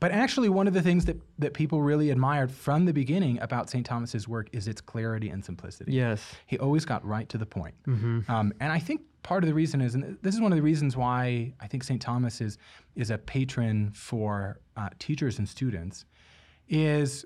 but 0.00 0.12
actually, 0.12 0.48
one 0.48 0.66
of 0.66 0.74
the 0.74 0.82
things 0.82 1.04
that, 1.06 1.20
that 1.38 1.54
people 1.54 1.82
really 1.82 2.10
admired 2.10 2.50
from 2.50 2.84
the 2.84 2.92
beginning 2.92 3.38
about 3.40 3.70
St. 3.70 3.84
Thomas's 3.84 4.28
work 4.28 4.48
is 4.52 4.68
its 4.68 4.80
clarity 4.80 5.30
and 5.30 5.44
simplicity. 5.44 5.92
Yes. 5.92 6.22
He 6.46 6.58
always 6.58 6.84
got 6.84 7.04
right 7.04 7.28
to 7.28 7.38
the 7.38 7.46
point. 7.46 7.74
Mm-hmm. 7.86 8.30
Um, 8.30 8.52
and 8.60 8.72
I 8.72 8.78
think 8.78 9.02
part 9.22 9.42
of 9.42 9.48
the 9.48 9.54
reason 9.54 9.80
is, 9.80 9.94
and 9.94 10.18
this 10.22 10.34
is 10.34 10.40
one 10.40 10.52
of 10.52 10.56
the 10.56 10.62
reasons 10.62 10.96
why 10.96 11.52
I 11.60 11.66
think 11.66 11.84
St. 11.84 12.00
Thomas 12.00 12.40
is, 12.40 12.58
is 12.96 13.10
a 13.10 13.18
patron 13.18 13.90
for 13.94 14.60
uh, 14.76 14.90
teachers 14.98 15.38
and 15.38 15.48
students, 15.48 16.04
is 16.68 17.24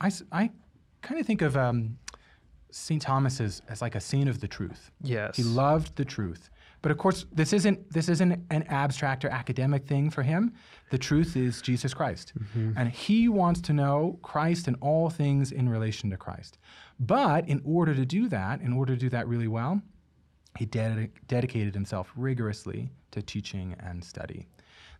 I, 0.00 0.10
I 0.32 0.50
kind 1.02 1.20
of 1.20 1.26
think 1.26 1.42
of 1.42 1.56
um, 1.56 1.98
St. 2.70 3.00
Thomas 3.00 3.40
as, 3.40 3.62
as 3.68 3.80
like 3.80 3.94
a 3.94 4.00
saint 4.00 4.28
of 4.28 4.40
the 4.40 4.48
truth. 4.48 4.90
Yes. 5.00 5.36
He 5.36 5.42
loved 5.42 5.96
the 5.96 6.04
truth. 6.04 6.50
But 6.84 6.90
of 6.90 6.98
course, 6.98 7.24
this 7.32 7.54
isn't 7.54 7.90
this 7.94 8.10
isn't 8.10 8.44
an 8.50 8.64
abstract 8.64 9.24
or 9.24 9.30
academic 9.30 9.86
thing 9.86 10.10
for 10.10 10.22
him. 10.22 10.52
The 10.90 10.98
truth 10.98 11.34
is 11.34 11.62
Jesus 11.62 11.94
Christ, 11.94 12.34
mm-hmm. 12.38 12.72
and 12.76 12.90
he 12.90 13.26
wants 13.30 13.62
to 13.62 13.72
know 13.72 14.18
Christ 14.20 14.68
and 14.68 14.76
all 14.82 15.08
things 15.08 15.50
in 15.50 15.66
relation 15.66 16.10
to 16.10 16.18
Christ. 16.18 16.58
But 17.00 17.48
in 17.48 17.62
order 17.64 17.94
to 17.94 18.04
do 18.04 18.28
that, 18.28 18.60
in 18.60 18.74
order 18.74 18.92
to 18.92 19.00
do 19.00 19.08
that 19.08 19.26
really 19.26 19.48
well, 19.48 19.80
he 20.58 20.66
dedi- 20.66 21.08
dedicated 21.26 21.72
himself 21.72 22.12
rigorously 22.16 22.90
to 23.12 23.22
teaching 23.22 23.74
and 23.80 24.04
study. 24.04 24.46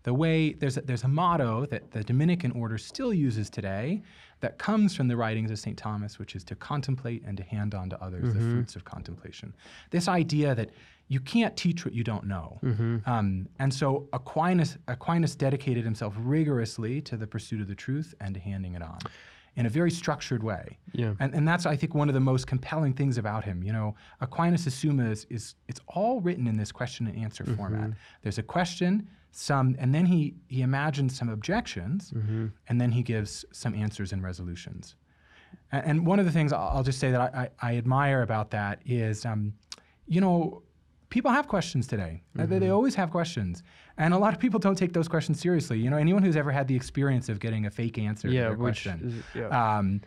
The 0.04 0.14
way 0.14 0.54
there's 0.54 0.78
a, 0.78 0.80
there's 0.80 1.04
a 1.04 1.08
motto 1.08 1.66
that 1.66 1.90
the 1.90 2.02
Dominican 2.02 2.52
order 2.52 2.78
still 2.78 3.12
uses 3.12 3.50
today 3.50 4.02
that 4.40 4.56
comes 4.56 4.94
from 4.96 5.08
the 5.08 5.16
writings 5.18 5.50
of 5.50 5.58
St. 5.58 5.76
Thomas, 5.76 6.18
which 6.18 6.34
is 6.34 6.44
to 6.44 6.54
contemplate 6.54 7.22
and 7.26 7.36
to 7.36 7.42
hand 7.42 7.74
on 7.74 7.90
to 7.90 8.02
others 8.02 8.32
the 8.32 8.40
mm-hmm. 8.40 8.52
fruits 8.52 8.74
of 8.74 8.84
contemplation. 8.84 9.54
This 9.90 10.08
idea 10.08 10.54
that 10.54 10.70
you 11.08 11.20
can't 11.20 11.56
teach 11.56 11.84
what 11.84 11.94
you 11.94 12.02
don't 12.02 12.26
know. 12.26 12.58
Um, 13.06 13.48
and 13.58 13.72
so 13.72 14.08
Aquinas, 14.12 14.78
Aquinas 14.88 15.34
dedicated 15.36 15.84
himself 15.84 16.14
rigorously 16.18 17.00
to 17.02 17.16
the 17.16 17.26
pursuit 17.26 17.60
of 17.60 17.68
the 17.68 17.74
truth 17.74 18.14
and 18.20 18.34
to 18.34 18.40
handing 18.40 18.74
it 18.74 18.82
on 18.82 18.98
in 19.56 19.66
a 19.66 19.68
very 19.68 19.90
structured 19.90 20.42
way. 20.42 20.78
Yeah. 20.92 21.14
And, 21.20 21.32
and 21.34 21.46
that's, 21.46 21.64
I 21.66 21.76
think, 21.76 21.94
one 21.94 22.08
of 22.08 22.14
the 22.14 22.20
most 22.20 22.46
compelling 22.46 22.92
things 22.92 23.18
about 23.18 23.44
him. 23.44 23.62
You 23.62 23.72
know, 23.72 23.94
Aquinas' 24.20 24.74
Summa 24.74 25.10
is, 25.10 25.26
is 25.30 25.54
it's 25.68 25.80
all 25.88 26.20
written 26.20 26.46
in 26.46 26.56
this 26.56 26.72
question 26.72 27.06
and 27.06 27.16
answer 27.18 27.44
format. 27.44 27.90
There's 28.22 28.38
a 28.38 28.42
question, 28.42 29.06
some, 29.30 29.76
and 29.78 29.94
then 29.94 30.06
he, 30.06 30.34
he 30.48 30.62
imagines 30.62 31.16
some 31.16 31.28
objections, 31.28 32.12
and 32.68 32.80
then 32.80 32.90
he 32.90 33.02
gives 33.02 33.44
some 33.52 33.74
answers 33.74 34.12
and 34.12 34.22
resolutions. 34.24 34.96
And, 35.70 35.86
and 35.86 36.06
one 36.06 36.18
of 36.18 36.24
the 36.24 36.32
things 36.32 36.52
I'll, 36.52 36.78
I'll 36.78 36.82
just 36.82 36.98
say 36.98 37.12
that 37.12 37.20
I, 37.20 37.50
I, 37.60 37.70
I 37.70 37.76
admire 37.76 38.22
about 38.22 38.50
that 38.52 38.80
is, 38.84 39.24
um, 39.24 39.52
you 40.08 40.20
know, 40.20 40.62
people 41.14 41.30
have 41.30 41.46
questions 41.46 41.86
today. 41.86 42.22
Uh, 42.38 42.44
They, 42.46 42.58
they 42.58 42.70
always 42.70 42.94
have 42.96 43.08
questions, 43.10 43.62
and 44.02 44.12
a 44.12 44.18
lot 44.24 44.32
of 44.34 44.40
people 44.40 44.58
don't 44.66 44.76
take 44.84 44.92
those 44.92 45.08
questions 45.14 45.36
seriously. 45.40 45.78
You 45.78 45.88
know, 45.90 45.96
anyone 46.06 46.22
who's 46.24 46.36
ever 46.36 46.50
had 46.58 46.66
the 46.66 46.74
experience 46.82 47.28
of 47.32 47.36
getting 47.38 47.66
a 47.66 47.70
fake 47.70 47.96
answer 47.98 48.26
to 48.28 48.34
Yeah, 48.34 48.48
their 48.48 48.56
which 48.56 48.82
question, 48.84 48.96
is- 49.34 49.40
yeah. 49.40 49.48
um, 49.78 50.00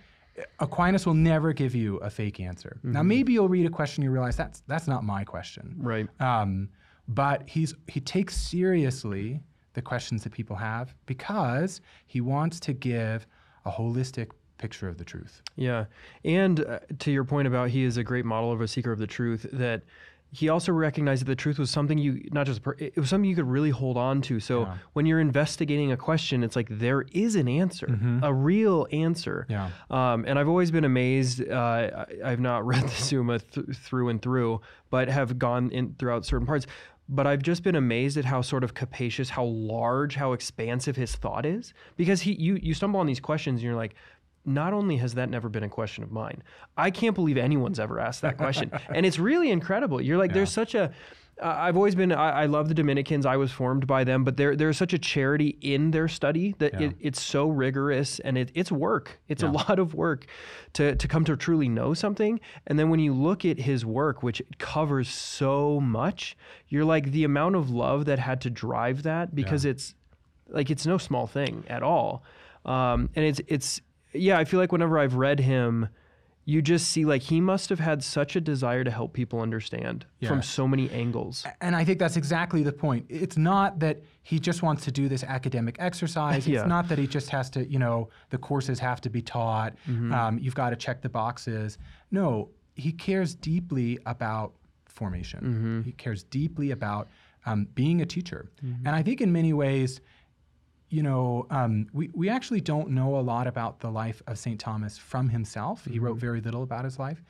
Aquinas 0.60 1.06
will 1.08 1.16
never 1.34 1.50
give 1.54 1.74
you 1.74 1.98
a 1.98 2.10
fake 2.10 2.40
answer. 2.50 2.72
Now, 2.84 3.00
Mm-hmm. 3.00 3.08
maybe 3.08 3.34
you'll 3.34 3.50
read 3.58 3.66
a 3.66 3.76
question 3.80 4.04
you 4.04 4.12
realize 4.12 4.36
that's 4.44 4.60
that's 4.68 4.88
not 4.88 5.02
my 5.16 5.24
question. 5.24 5.66
Right. 5.80 6.08
Um, 6.20 6.70
but 7.08 7.38
he's 7.54 7.74
he 7.88 8.00
takes 8.02 8.36
seriously 8.38 9.40
the 9.74 9.82
questions 9.82 10.24
that 10.24 10.34
people 10.34 10.56
have 10.58 10.94
because 11.06 11.82
he 12.14 12.20
wants 12.22 12.60
to 12.68 12.74
give 12.74 13.26
a 13.66 13.72
holistic 13.72 14.30
picture 14.58 14.88
of 14.92 14.98
the 14.98 15.06
truth. 15.14 15.42
Yeah. 15.56 15.86
And 16.26 16.56
uh, 16.60 16.80
to 17.04 17.10
your 17.12 17.24
point 17.34 17.48
about 17.48 17.70
he 17.70 17.82
is 17.90 17.98
a 17.98 18.04
great 18.04 18.26
model 18.26 18.52
of 18.52 18.60
a 18.62 18.68
seeker 18.68 18.92
of 18.92 19.00
the 19.00 19.08
truth, 19.08 19.44
that 19.54 19.82
he 20.31 20.50
also 20.50 20.72
recognized 20.74 21.22
that 21.22 21.25
the 21.27 21.36
truth 21.36 21.57
was 21.57 21.69
something 21.72 21.98
you, 21.98 22.27
not 22.31 22.46
just, 22.46 22.62
per, 22.62 22.75
it 22.79 22.98
was 22.98 23.10
something 23.10 23.29
you 23.29 23.36
could 23.36 23.48
really 23.50 23.69
hold 23.69 23.96
on 23.98 24.22
to. 24.24 24.39
So 24.39 24.62
Yeah. 24.63 24.77
when 24.93 25.05
you're 25.05 25.19
investigating 25.22 25.91
a 25.93 25.98
question, 25.98 26.43
it's 26.43 26.55
like 26.55 26.67
there 26.69 27.05
is 27.13 27.36
an 27.36 27.48
answer, 27.48 27.88
a 28.22 28.34
real 28.34 28.88
answer. 28.91 29.46
Yeah. 29.50 29.69
Um, 29.89 30.25
and 30.27 30.38
I've 30.38 30.50
always 30.50 30.69
been 30.69 30.84
amazed. 30.86 31.48
Uh, 31.50 31.55
I, 32.25 32.31
I've 32.31 32.39
not 32.41 32.65
read 32.72 32.84
the 32.84 32.89
Summa 32.89 33.39
th- 33.39 33.67
through 33.77 34.10
and 34.10 34.22
through, 34.22 34.62
but 34.89 35.07
have 35.07 35.39
gone 35.39 35.72
in 35.72 35.96
throughout 35.98 36.25
certain 36.25 36.46
parts. 36.46 36.67
But 37.10 37.25
I've 37.25 37.41
just 37.41 37.63
been 37.63 37.75
amazed 37.75 38.17
at 38.17 38.25
how 38.25 38.41
sort 38.41 38.65
of 38.65 38.74
capacious, 38.74 39.29
how 39.29 39.46
large, 39.46 40.15
how 40.15 40.34
expansive 40.34 40.98
his 40.98 41.15
thought 41.15 41.46
is. 41.46 41.74
Because 41.96 42.19
he, 42.22 42.34
you, 42.34 42.60
you 42.62 42.74
stumble 42.74 43.00
on 43.00 43.05
these 43.05 43.22
questions, 43.22 43.60
and 43.60 43.63
you're 43.63 43.75
like, 43.77 43.96
not 44.48 44.74
only 44.74 44.98
has 44.98 45.13
that 45.16 45.30
never 45.30 45.50
been 45.50 45.63
a 45.63 45.70
question 45.70 46.04
of 46.04 46.12
mine, 46.12 46.42
I 46.77 46.89
can't 46.89 47.16
believe 47.16 47.38
anyone's 47.38 47.80
ever 47.80 48.00
asked 48.00 48.22
that 48.22 48.38
question, 48.38 48.72
and 48.89 49.06
it's 49.06 49.20
really 49.20 49.51
incredible. 49.51 50.01
You're 50.01 50.18
like, 50.18 50.34
there's 50.34 50.51
such 50.51 50.74
a 50.74 50.92
uh, 51.42 51.56
I've 51.56 51.75
always 51.75 51.94
been. 51.94 52.12
I, 52.12 52.44
I 52.44 52.46
love 52.48 52.68
the 52.68 52.74
Dominicans. 52.74 53.25
I 53.25 53.38
was 53.38 53.51
formed 53.51 53.86
by 53.86 54.04
them, 54.04 54.24
but 54.24 54.38
there 54.38 54.56
there's 54.56 54.77
such 54.77 54.94
a 54.94 54.98
charity 54.98 55.58
in 55.62 55.92
their 55.92 56.08
study 56.08 56.56
that 56.58 56.82
it, 56.82 56.96
it's 57.00 57.22
so 57.22 57.48
rigorous 57.48 58.20
and 58.20 58.38
it, 58.38 58.51
it's 58.56 58.72
work. 58.72 59.20
It's 59.27 59.44
a 59.44 59.48
lot 59.50 59.77
of 59.77 59.94
work 59.94 60.25
to 60.74 60.96
to 60.96 61.08
come 61.08 61.25
to 61.25 61.38
truly 61.38 61.70
know 61.70 61.94
something. 61.94 62.39
And 62.66 62.80
then 62.80 62.89
when 62.89 63.00
you 63.00 63.13
look 63.13 63.46
at 63.46 63.60
his 63.60 63.86
work, 63.86 64.24
which 64.24 64.42
covers 64.58 65.10
so 65.10 65.80
much, 65.80 66.36
you're 66.70 66.86
like 66.86 67.12
the 67.12 67.24
amount 67.24 67.56
of 67.56 67.70
love 67.70 68.06
that 68.06 68.18
had 68.18 68.42
to 68.42 68.50
drive 68.50 69.04
that 69.04 69.36
because 69.36 69.63
it's 69.63 69.94
like 70.48 70.72
it's 70.72 70.88
no 70.88 70.98
small 70.98 71.27
thing 71.27 71.66
at 71.68 71.84
all. 71.84 72.24
Um, 72.66 73.10
and 73.16 73.24
it's 73.24 73.42
it's 73.48 73.82
yeah. 74.20 74.38
I 74.38 74.46
feel 74.46 74.60
like 74.60 74.72
whenever 74.72 75.00
I've 75.00 75.16
read 75.16 75.40
him. 75.40 75.90
You 76.50 76.62
just 76.62 76.88
see 76.88 77.04
like 77.04 77.24
he 77.24 77.42
must 77.42 77.68
have 77.68 77.82
had 77.82 78.02
such 78.02 78.38
a 78.38 78.40
desire 78.40 78.86
to 78.86 78.90
help 78.90 79.12
people 79.12 79.42
understand 79.42 80.06
from 80.26 80.42
so 80.42 80.66
many 80.66 80.90
angles. 80.92 81.46
And 81.60 81.76
I 81.76 81.84
think 81.84 82.00
that's 82.00 82.16
exactly 82.16 82.64
the 82.64 82.72
point. 82.72 83.06
It's 83.10 83.36
not 83.36 83.80
that 83.80 84.02
he 84.24 84.40
just 84.40 84.64
wants 84.64 84.86
to 84.86 84.92
do 84.92 85.10
this 85.10 85.26
academic 85.26 85.76
exercise. 85.78 86.48
Yeah. 86.48 86.60
It's 86.60 86.70
not 86.70 86.88
that 86.88 86.98
he 86.98 87.06
just 87.06 87.32
has 87.32 87.50
to, 87.50 87.70
you 87.70 87.80
know, 87.80 88.08
the 88.30 88.38
courses 88.38 88.80
have 88.80 89.02
to 89.02 89.10
be 89.10 89.22
taught. 89.22 89.74
Um, 89.90 90.40
you've 90.40 90.56
got 90.56 90.70
to 90.70 90.78
check 90.78 91.02
the 91.02 91.10
boxes. 91.10 91.78
No, 92.12 92.52
he 92.76 92.94
cares 92.94 93.36
deeply 93.36 94.00
about 94.06 94.54
formation. 94.86 95.84
He 95.84 95.92
cares 95.92 96.24
deeply 96.24 96.72
about 96.72 97.10
um, 97.46 97.68
being 97.76 98.00
a 98.00 98.06
teacher. 98.06 98.50
And 98.62 98.96
I 98.96 99.04
think 99.04 99.20
in 99.20 99.34
many 99.34 99.52
ways, 99.52 100.00
you 100.89 101.03
know, 101.03 101.46
um, 101.50 101.88
we, 101.94 102.10
we 102.13 102.29
actually 102.29 102.62
don't 102.62 102.89
know 102.89 103.17
a 103.17 103.22
lot 103.22 103.48
about 103.48 103.79
the 103.79 103.89
life 103.89 104.22
of 104.27 104.38
St. 104.38 104.60
Thomas 104.60 104.98
from 104.98 105.29
himself. 105.29 105.86
He 105.86 106.00
wrote 106.00 106.17
very 106.17 106.41
little 106.41 106.63
about 106.63 106.86
his 106.86 106.98
life. 106.98 107.22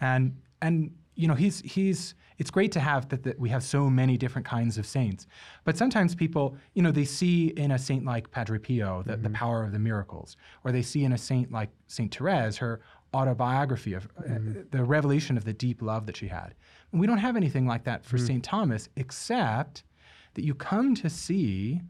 And, 0.00 0.36
and 0.62 0.94
you 1.14 1.28
know, 1.28 1.34
he's, 1.34 1.60
he's, 1.60 2.14
it's 2.38 2.50
great 2.50 2.72
to 2.72 2.80
have 2.80 3.08
that, 3.10 3.22
that 3.24 3.38
we 3.38 3.50
have 3.50 3.62
so 3.62 3.90
many 3.90 4.16
different 4.16 4.46
kinds 4.46 4.78
of 4.78 4.86
saints. 4.86 5.26
But 5.64 5.76
sometimes 5.76 6.14
people, 6.14 6.56
you 6.74 6.82
know, 6.82 6.90
they 6.90 7.04
see 7.04 7.48
in 7.48 7.70
a 7.72 7.78
saint 7.78 8.04
like 8.04 8.30
Padre 8.30 8.58
Pio 8.58 9.02
the, 9.04 9.16
the 9.16 9.30
power 9.30 9.62
of 9.62 9.72
the 9.72 9.78
miracles, 9.78 10.36
or 10.64 10.72
they 10.72 10.82
see 10.82 11.04
in 11.04 11.12
a 11.12 11.18
saint 11.18 11.52
like 11.52 11.68
Saint 11.88 12.14
Therese 12.14 12.56
her 12.56 12.80
autobiography 13.14 13.92
of 13.92 14.08
uh, 14.18 14.38
the 14.70 14.82
revelation 14.82 15.36
of 15.36 15.44
the 15.44 15.52
deep 15.52 15.82
love 15.82 16.06
that 16.06 16.16
she 16.16 16.28
had. 16.28 16.54
And 16.90 17.00
we 17.00 17.06
don't 17.06 17.18
have 17.18 17.36
anything 17.36 17.66
like 17.66 17.84
that 17.84 18.04
for 18.04 18.16
St. 18.16 18.42
Thomas, 18.42 18.88
except 18.96 19.84
that 20.34 20.44
you 20.44 20.54
come 20.54 20.94
to 20.94 21.10
see 21.10 21.82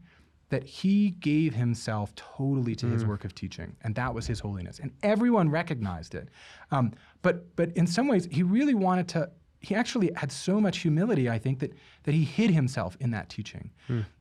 that 0.53 0.63
he 0.63 1.11
gave 1.19 1.53
himself 1.55 2.13
totally 2.15 2.75
to 2.75 2.85
his 2.87 3.03
work 3.05 3.25
of 3.25 3.33
teaching, 3.33 3.75
and 3.83 3.95
that 3.95 4.13
was 4.13 4.27
his 4.27 4.39
holiness, 4.39 4.77
and 4.79 4.91
everyone 5.01 5.49
recognized 5.49 6.13
it. 6.15 6.29
Um, 6.71 6.93
but 7.23 7.55
but 7.55 7.71
in 7.75 7.87
some 7.87 8.07
ways, 8.07 8.27
he 8.31 8.43
really 8.43 8.75
wanted 8.75 9.07
to. 9.09 9.29
He 9.59 9.73
actually 9.75 10.11
had 10.15 10.31
so 10.31 10.59
much 10.61 10.79
humility, 10.79 11.29
I 11.29 11.39
think, 11.39 11.57
that 11.59 11.71
that 12.03 12.13
he 12.13 12.23
hid 12.23 12.51
himself 12.51 12.95
in 12.99 13.09
that 13.11 13.29
teaching. 13.29 13.71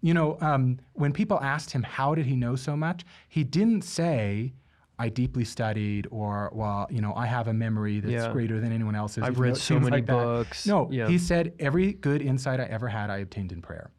You 0.01 0.15
know, 0.15 0.39
um, 0.41 0.79
when 0.95 1.13
people 1.13 1.39
asked 1.41 1.71
him 1.71 1.83
how 1.83 2.15
did 2.15 2.27
he 2.27 2.37
know 2.37 2.57
so 2.57 2.77
much, 2.77 3.05
he 3.29 3.45
didn't 3.45 3.83
say. 3.83 4.55
I 4.99 5.09
deeply 5.09 5.45
studied, 5.45 6.07
or 6.13 6.51
well, 6.55 6.87
you 6.89 7.01
know, 7.01 7.13
I 7.15 7.27
have 7.27 7.49
a 7.49 7.53
memory 7.53 7.99
that's 8.01 8.13
Yeah. 8.13 8.33
greater 8.33 8.61
than 8.61 8.73
anyone 8.73 8.95
else's. 8.95 9.25
I've 9.25 9.41
read 9.41 9.57
so 9.57 9.75
many 9.81 9.97
like 9.97 10.07
that. 10.07 10.13
books. 10.13 10.67
No, 10.67 10.89
Yeah. 10.93 11.09
he 11.09 11.19
said 11.19 11.55
every 11.59 11.95
good 11.95 12.23
insight 12.23 12.61
I 12.61 12.65
ever 12.65 12.89
had, 12.89 13.11
I 13.11 13.17
obtained 13.19 13.51
in 13.53 13.63
prayer. 13.63 13.91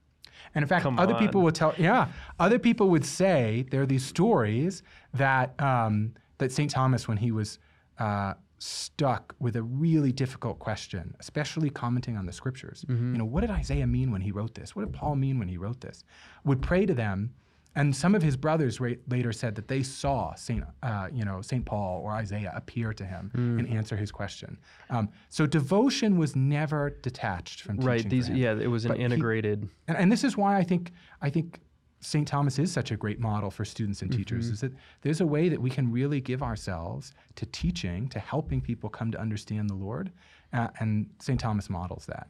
And 0.56 0.62
in 0.64 0.70
fact, 0.70 0.84
Come 0.84 1.00
other 1.00 1.16
people 1.16 1.42
would 1.42 1.56
tell, 1.56 1.74
yeah, 1.78 2.08
other 2.40 2.60
people 2.60 2.90
would 2.90 3.06
say 3.06 3.66
there 3.72 3.82
are 3.82 3.86
these 3.88 4.06
stories 4.06 4.84
that 5.14 5.60
um, 5.62 6.14
that 6.38 6.52
Saint 6.52 6.70
Thomas, 6.72 7.08
when 7.08 7.18
he 7.18 7.32
was 7.32 7.60
uh, 8.00 8.34
stuck 8.60 9.36
with 9.40 9.56
a 9.56 9.64
really 9.64 10.12
difficult 10.12 10.60
question, 10.60 11.16
especially 11.20 11.70
commenting 11.70 12.18
on 12.18 12.26
the 12.26 12.32
scriptures, 12.32 12.86
Mm-hmm. 12.88 13.14
you 13.14 13.18
know, 13.20 13.26
what 13.26 13.42
did 13.42 13.50
Isaiah 13.52 13.88
mean 13.88 14.12
when 14.12 14.22
he 14.22 14.32
wrote 14.32 14.54
this? 14.56 14.76
What 14.76 14.86
did 14.86 14.94
Paul 14.94 15.16
mean 15.16 15.38
when 15.40 15.48
he 15.48 15.58
wrote 15.58 15.82
this? 15.82 16.04
Would 16.46 16.62
pray 16.62 16.86
to 16.86 16.94
them. 16.94 17.34
And 17.76 17.96
some 17.96 18.14
of 18.14 18.22
his 18.22 18.38
brothers 18.38 18.80
ra- 18.80 18.92
later 19.08 19.32
said 19.34 19.56
that 19.56 19.68
they 19.68 19.82
saw 19.82 20.36
Saint, 20.36 20.64
uh, 20.84 21.08
you 21.12 21.26
know, 21.26 21.42
Saint 21.42 21.66
Paul 21.66 22.02
or 22.04 22.12
Isaiah 22.12 22.52
appear 22.56 22.94
to 22.94 23.06
him 23.06 23.32
Hmm. 23.34 23.60
and 23.60 23.68
answer 23.70 23.96
his 23.98 24.12
question. 24.12 24.58
Um, 24.92 25.10
so 25.30 25.48
devotion 25.48 26.18
was 26.18 26.36
never 26.36 26.92
detached 27.02 27.62
from 27.62 27.78
teaching. 27.78 27.88
Right. 27.88 28.10
These. 28.10 28.30
Yeah. 28.30 28.54
It 28.60 28.68
was 28.70 28.86
an 28.86 28.90
But 28.90 28.98
he- 29.00 29.04
integrated. 29.04 29.68
And, 29.88 29.98
and 29.98 30.12
this 30.12 30.24
is 30.24 30.38
why 30.38 30.58
I 30.58 30.64
think 30.64 30.92
I 31.22 31.30
think 31.32 31.60
St. 32.02 32.28
Thomas 32.28 32.60
is 32.60 32.70
such 32.72 32.92
a 32.92 32.98
great 32.98 33.20
model 33.20 33.50
for 33.50 33.64
students 33.66 34.02
and 34.02 34.12
teachers. 34.12 34.46
Mm-hmm. 34.46 34.54
Is 34.56 34.60
that 34.62 34.74
there's 35.02 35.22
a 35.22 35.26
way 35.26 35.48
that 35.50 35.62
we 35.62 35.70
can 35.70 35.90
really 35.90 36.20
give 36.20 36.44
ourselves 36.44 37.14
to 37.36 37.46
teaching, 37.46 38.10
to 38.10 38.20
helping 38.20 38.60
people 38.62 38.90
come 38.90 39.10
to 39.12 39.20
understand 39.20 39.70
the 39.70 39.74
Lord, 39.76 40.12
uh, 40.52 40.68
and 40.82 41.10
St. 41.20 41.40
Thomas 41.40 41.70
models 41.70 42.06
that. 42.08 42.28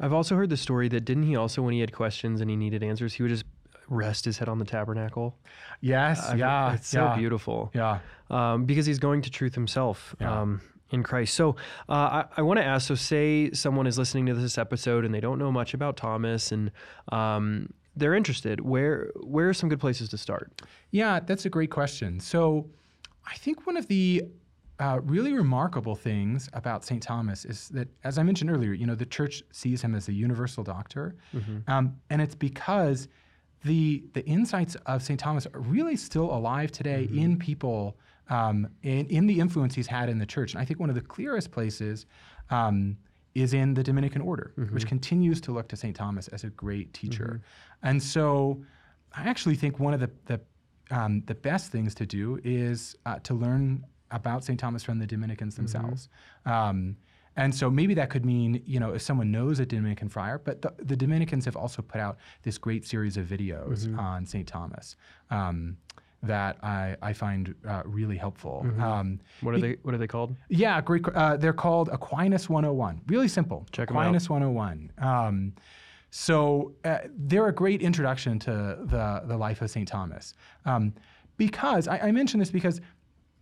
I've 0.00 0.12
also 0.12 0.36
heard 0.36 0.50
the 0.50 0.56
story 0.58 0.88
that 0.88 1.06
didn't 1.06 1.22
he 1.24 1.34
also, 1.34 1.62
when 1.62 1.72
he 1.72 1.80
had 1.80 1.92
questions 1.92 2.40
and 2.42 2.50
he 2.50 2.56
needed 2.56 2.82
answers, 2.82 3.14
he 3.14 3.22
would 3.22 3.30
just 3.30 3.44
rest 3.90 4.24
his 4.24 4.38
head 4.38 4.48
on 4.48 4.58
the 4.58 4.64
tabernacle. 4.64 5.36
Yes, 5.82 6.26
I've- 6.30 6.38
yeah, 6.38 6.72
It's 6.74 6.88
so 6.88 7.12
beautiful. 7.16 7.70
Yeah, 7.74 7.98
um, 8.30 8.64
because 8.64 8.86
he's 8.86 8.98
going 8.98 9.20
to 9.22 9.30
truth 9.30 9.54
himself 9.54 10.14
Yeah. 10.20 10.40
um, 10.40 10.60
in 10.90 11.02
Christ. 11.02 11.34
So 11.34 11.50
uh, 11.88 11.92
I, 11.92 12.24
I 12.38 12.42
want 12.42 12.58
to 12.58 12.64
ask 12.64 12.88
so, 12.88 12.94
say 12.94 13.50
someone 13.52 13.86
is 13.86 13.98
listening 13.98 14.26
to 14.26 14.34
this 14.34 14.56
episode 14.58 15.04
and 15.04 15.12
they 15.14 15.20
don't 15.20 15.38
know 15.38 15.52
much 15.52 15.74
about 15.74 15.96
Thomas 15.96 16.50
and 16.52 16.70
um, 17.12 17.72
they're 17.96 18.14
interested. 18.14 18.60
Where, 18.60 19.10
where 19.20 19.48
are 19.50 19.54
some 19.54 19.68
good 19.68 19.80
places 19.80 20.08
to 20.10 20.18
start? 20.18 20.62
yeah. 20.90 21.20
That's 21.20 21.44
a 21.44 21.50
great 21.50 21.70
question. 21.70 22.18
So, 22.20 22.66
I 23.26 23.34
think 23.36 23.66
one 23.66 23.76
of 23.76 23.86
the 23.86 24.24
uh, 24.80 24.98
really 25.04 25.32
remarkable 25.34 25.94
things 25.94 26.48
about 26.54 26.84
St. 26.84 27.00
Thomas 27.02 27.44
is 27.44 27.68
that, 27.68 27.86
as 28.02 28.18
I 28.18 28.22
mentioned 28.24 28.50
earlier, 28.50 28.72
you 28.72 28.86
know, 28.86 28.94
the 28.96 29.06
church 29.06 29.42
sees 29.52 29.82
him 29.82 29.94
as 29.94 30.08
a 30.08 30.12
universal 30.12 30.64
doctor, 30.64 31.14
um, 31.68 31.94
and 32.08 32.20
it's 32.22 32.34
because 32.34 33.06
the 33.64 34.04
the 34.14 34.24
insights 34.26 34.76
of 34.86 35.02
St. 35.02 35.18
Thomas 35.18 35.46
are 35.46 35.60
really 35.60 35.96
still 35.96 36.32
alive 36.32 36.72
today 36.72 37.08
in 37.12 37.38
people, 37.38 37.96
um, 38.28 38.68
in, 38.82 39.06
in 39.06 39.26
the 39.26 39.38
influence 39.38 39.74
he's 39.74 39.86
had 39.86 40.08
in 40.08 40.18
the 40.18 40.26
church. 40.26 40.54
And 40.54 40.62
I 40.62 40.64
think 40.64 40.80
one 40.80 40.88
of 40.88 40.94
the 40.94 41.02
clearest 41.02 41.50
places 41.50 42.06
um, 42.50 42.96
is 43.34 43.54
in 43.54 43.74
the 43.74 43.82
Dominican 43.82 44.22
order, 44.22 44.52
which 44.72 44.86
continues 44.86 45.40
to 45.42 45.52
look 45.52 45.68
to 45.68 45.76
St. 45.76 45.94
Thomas 45.94 46.28
as 46.28 46.44
a 46.44 46.50
great 46.50 46.92
teacher. 46.94 47.42
And 47.82 48.02
so 48.02 48.62
I 49.16 49.22
actually 49.28 49.56
think 49.56 49.78
one 49.78 49.94
of 49.94 50.00
the, 50.00 50.10
the, 50.26 50.40
um, 50.90 51.22
the 51.26 51.34
best 51.34 51.70
things 51.70 51.94
to 51.96 52.06
do 52.06 52.40
is 52.42 52.96
uh, 53.06 53.18
to 53.20 53.34
learn 53.34 53.84
about 54.10 54.44
St. 54.44 54.58
Thomas 54.58 54.82
from 54.82 54.98
the 54.98 55.06
Dominicans 55.06 55.54
themselves. 55.54 56.08
Um, 56.44 56.96
and 57.40 57.54
so 57.54 57.70
maybe 57.70 57.94
that 57.94 58.08
could 58.10 58.24
mean, 58.34 58.62
you 58.66 58.78
know, 58.82 58.90
if 58.96 59.02
someone 59.02 59.30
knows 59.30 59.58
a 59.60 59.66
Dominican 59.66 60.08
friar, 60.08 60.38
but 60.48 60.62
the, 60.62 60.72
the 60.90 60.96
Dominicans 60.96 61.44
have 61.46 61.56
also 61.56 61.80
put 61.82 62.00
out 62.06 62.14
this 62.42 62.56
great 62.58 62.82
series 62.86 63.16
of 63.16 63.24
videos 63.26 63.78
on 63.98 64.26
St. 64.26 64.46
Thomas 64.46 64.96
um, 65.30 65.76
that 66.22 66.58
I, 66.62 66.96
I 67.02 67.12
find 67.14 67.54
uh, 67.66 67.82
really 67.86 68.18
helpful. 68.18 68.56
Um, 68.78 69.20
What 69.40 69.54
are 69.54 69.58
they, 69.58 69.76
what 69.84 69.94
are 69.94 69.98
they 69.98 70.06
called? 70.06 70.36
yeah, 70.48 70.80
great. 70.82 71.02
Uh, 71.08 71.36
they're 71.38 71.54
called 71.66 71.88
Aquinas 71.88 72.48
101. 72.50 73.00
Really 73.06 73.28
simple. 73.28 73.66
Check 73.72 73.90
'em 73.90 73.96
out. 73.96 74.00
Aquinas 74.02 74.28
101. 74.28 74.92
Um, 74.98 75.54
so 76.10 76.74
uh, 76.84 76.98
they're 77.16 77.46
a 77.48 77.54
great 77.54 77.80
introduction 77.82 78.38
to 78.40 78.50
the, 78.84 79.22
the 79.26 79.36
life 79.36 79.62
of 79.62 79.70
St. 79.70 79.86
Thomas. 79.88 80.34
Um, 80.66 80.92
because 81.36 81.88
I, 81.88 81.98
I 82.08 82.12
mention 82.12 82.38
this 82.40 82.50
because 82.50 82.80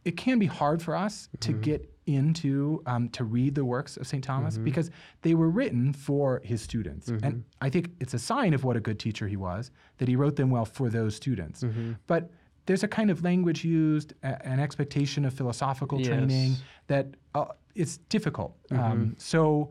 it 0.05 0.17
can 0.17 0.39
be 0.39 0.47
hard 0.47 0.83
for 0.83 0.95
us 0.95 1.29
to 1.41 1.53
Mm-hmm. 1.53 1.61
get 1.63 1.95
into 2.09 2.83
um, 2.87 3.09
to 3.11 3.23
read 3.25 3.55
the 3.55 3.65
works 3.65 3.97
of 3.97 4.07
St. 4.07 4.25
Thomas 4.25 4.57
because 4.65 4.91
they 5.23 5.35
were 5.35 5.51
written 5.51 5.93
for 5.93 6.41
his 6.45 6.61
students. 6.63 7.09
And 7.23 7.45
I 7.61 7.69
think 7.71 7.91
it's 8.01 8.15
a 8.15 8.19
sign 8.19 8.55
of 8.55 8.65
what 8.65 8.77
a 8.77 8.81
good 8.81 8.99
teacher 8.99 9.29
he 9.29 9.37
was 9.37 9.71
that 9.99 10.09
he 10.09 10.17
wrote 10.17 10.37
them 10.37 10.51
well 10.51 10.65
for 10.65 10.89
those 10.91 11.15
students. 11.15 11.63
But 12.07 12.31
there's 12.67 12.83
a 12.83 12.89
kind 12.89 13.11
of 13.11 13.23
language 13.25 13.65
used, 13.65 14.13
a- 14.23 14.47
an 14.47 14.61
expectation 14.61 15.25
of 15.25 15.33
philosophical 15.35 15.99
training 16.29 16.55
that 16.89 17.07
uh, 17.35 17.47
it's 17.75 17.99
difficult. 18.09 18.57
Um, 18.71 19.15
so, 19.19 19.71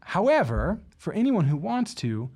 however, 0.00 0.80
for 0.96 1.12
anyone 1.12 1.44
who 1.46 1.56
wants 1.56 1.94
to, 1.96 2.30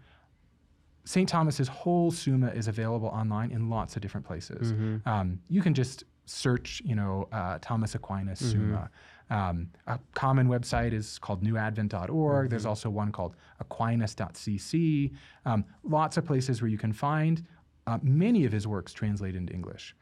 St. 1.05 1.29
Thomas's 1.29 1.69
whole 1.69 2.11
Summa 2.11 2.49
is 2.49 2.69
available 2.69 3.09
online 3.09 3.51
in 3.51 3.69
lots 3.69 3.97
of 3.97 4.03
different 4.03 4.27
places. 4.27 4.73
Um, 5.05 5.41
you 5.49 5.61
can 5.63 5.75
just 5.75 6.05
search, 6.27 6.81
you 6.85 6.95
know, 6.95 7.29
uh, 7.33 7.59
Thomas 7.61 7.95
Aquinas 7.95 8.39
Summa. 8.39 8.91
Um, 9.33 9.69
a 9.87 9.99
common 10.15 10.47
website 10.47 10.93
is 10.93 11.19
called 11.19 11.43
newadvent.org. 11.43 12.51
There's 12.51 12.67
also 12.67 12.91
one 12.91 13.11
called 13.11 13.35
aquinas.cc. 13.61 15.11
Um, 15.47 15.65
lots 15.85 16.19
of 16.19 16.27
places 16.27 16.61
where 16.61 16.69
you 16.69 16.77
can 16.77 16.93
find 16.93 17.43
uh, 17.87 17.99
many 18.03 18.45
of 18.45 18.53
his 18.53 18.67
works 18.67 18.93
translated 18.93 19.41
into 19.41 19.55
English. 19.55 19.97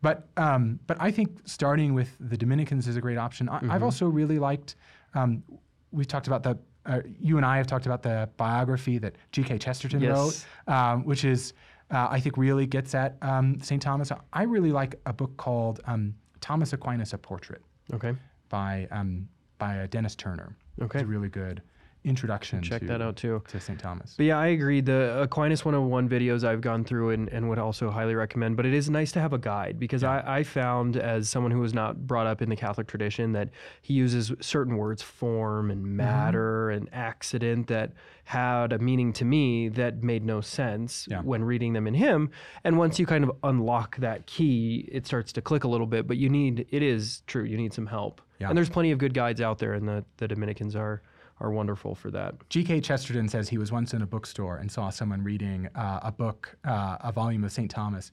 But 0.00 0.28
um, 0.36 0.78
but 0.86 0.96
I 1.00 1.10
think 1.10 1.40
starting 1.44 1.92
with 1.92 2.16
the 2.20 2.36
Dominicans 2.36 2.86
is 2.86 2.96
a 2.96 3.00
great 3.00 3.18
option. 3.18 3.48
I, 3.48 3.58
I've 3.68 3.82
also 3.82 4.06
really 4.06 4.38
liked. 4.38 4.76
Um, 5.14 5.42
we've 5.90 6.06
talked 6.06 6.28
about 6.28 6.44
the. 6.44 6.56
Uh, 6.84 7.00
you 7.18 7.38
and 7.38 7.44
I 7.44 7.56
have 7.56 7.66
talked 7.66 7.86
about 7.86 8.04
the 8.04 8.28
biography 8.36 8.98
that 8.98 9.16
G.K. 9.32 9.58
Chesterton 9.58 10.00
Yes. 10.00 10.12
wrote, 10.12 10.72
um, 10.72 11.04
which 11.04 11.24
is 11.24 11.52
uh, 11.90 12.06
I 12.08 12.20
think 12.20 12.36
really 12.36 12.64
gets 12.64 12.94
at 12.94 13.16
um, 13.22 13.58
St. 13.60 13.82
Thomas. 13.82 14.12
I 14.32 14.44
really 14.44 14.70
like 14.70 15.00
a 15.04 15.12
book 15.12 15.36
called 15.36 15.80
um, 15.86 16.14
Thomas 16.40 16.72
Aquinas: 16.72 17.12
A 17.12 17.18
Portrait 17.18 17.62
Okay. 17.92 18.14
By 18.56 18.88
um, 18.90 19.28
by 19.58 19.80
uh, 19.80 19.86
Denys 19.86 20.16
Turner. 20.16 20.56
Okay. 20.80 21.00
it's 21.00 21.04
a 21.04 21.06
really 21.06 21.28
good 21.28 21.60
introduction. 22.06 22.62
Check 22.62 22.80
to, 22.80 22.86
that 22.88 23.02
out 23.02 23.16
too. 23.16 23.42
to 23.48 23.60
St. 23.60 23.78
Thomas. 23.78 24.14
But 24.16 24.26
yeah, 24.26 24.38
I 24.38 24.46
agree. 24.48 24.80
The 24.80 25.20
Aquinas 25.22 25.64
101 25.64 26.08
videos 26.08 26.44
I've 26.44 26.60
gone 26.60 26.84
through 26.84 27.10
and, 27.10 27.28
and 27.28 27.48
would 27.48 27.58
also 27.58 27.90
highly 27.90 28.14
recommend. 28.14 28.56
But 28.56 28.64
it 28.64 28.74
is 28.74 28.88
nice 28.88 29.12
to 29.12 29.20
have 29.20 29.32
a 29.32 29.38
guide 29.38 29.78
because 29.78 30.04
I, 30.04 30.22
I 30.24 30.42
found, 30.44 30.96
as 30.96 31.28
someone 31.28 31.50
who 31.52 31.60
was 31.60 31.74
not 31.74 32.06
brought 32.06 32.26
up 32.26 32.40
in 32.40 32.48
the 32.48 32.56
Catholic 32.56 32.86
tradition, 32.86 33.32
that 33.32 33.50
he 33.82 33.94
uses 33.94 34.32
certain 34.40 34.76
words, 34.76 35.02
form 35.02 35.70
and 35.70 35.84
mm-hmm. 35.84 35.96
matter 35.96 36.70
and 36.70 36.88
accident, 36.92 37.66
that 37.66 37.92
had 38.24 38.72
a 38.72 38.78
meaning 38.78 39.12
to 39.12 39.24
me 39.24 39.68
that 39.68 40.02
made 40.02 40.24
no 40.24 40.40
sense 40.40 41.06
Yeah. 41.08 41.20
when 41.20 41.44
reading 41.44 41.72
them 41.72 41.86
in 41.86 41.94
him. 41.94 42.30
And 42.64 42.78
once 42.78 42.98
you 42.98 43.06
kind 43.06 43.24
of 43.24 43.30
unlock 43.42 43.96
that 43.98 44.26
key, 44.26 44.88
it 44.90 45.06
starts 45.06 45.32
to 45.34 45.42
click 45.42 45.64
a 45.64 45.68
little 45.68 45.86
bit. 45.86 46.06
But 46.06 46.16
you 46.16 46.28
need, 46.28 46.66
it 46.70 46.82
is 46.82 47.22
true, 47.26 47.44
you 47.44 47.56
need 47.56 47.72
some 47.72 47.86
help. 47.86 48.20
Yeah. 48.38 48.48
And 48.48 48.56
there's 48.56 48.68
plenty 48.68 48.90
of 48.90 48.98
good 48.98 49.14
guides 49.14 49.40
out 49.40 49.58
there, 49.58 49.74
and 49.74 49.88
the, 49.88 50.04
the 50.18 50.28
Dominicans 50.28 50.76
are 50.76 51.02
are 51.40 51.50
wonderful 51.50 51.94
for 51.94 52.10
that. 52.10 52.34
G.K. 52.48 52.80
Chesterton 52.80 53.28
says 53.28 53.48
he 53.48 53.58
was 53.58 53.70
once 53.70 53.92
in 53.92 54.02
a 54.02 54.06
bookstore 54.06 54.56
and 54.56 54.70
saw 54.70 54.90
someone 54.90 55.22
reading 55.22 55.68
uh, 55.74 56.00
a 56.02 56.12
book, 56.12 56.56
uh, 56.64 56.96
a 57.00 57.12
volume 57.12 57.44
of 57.44 57.52
St. 57.52 57.70
Thomas, 57.70 58.12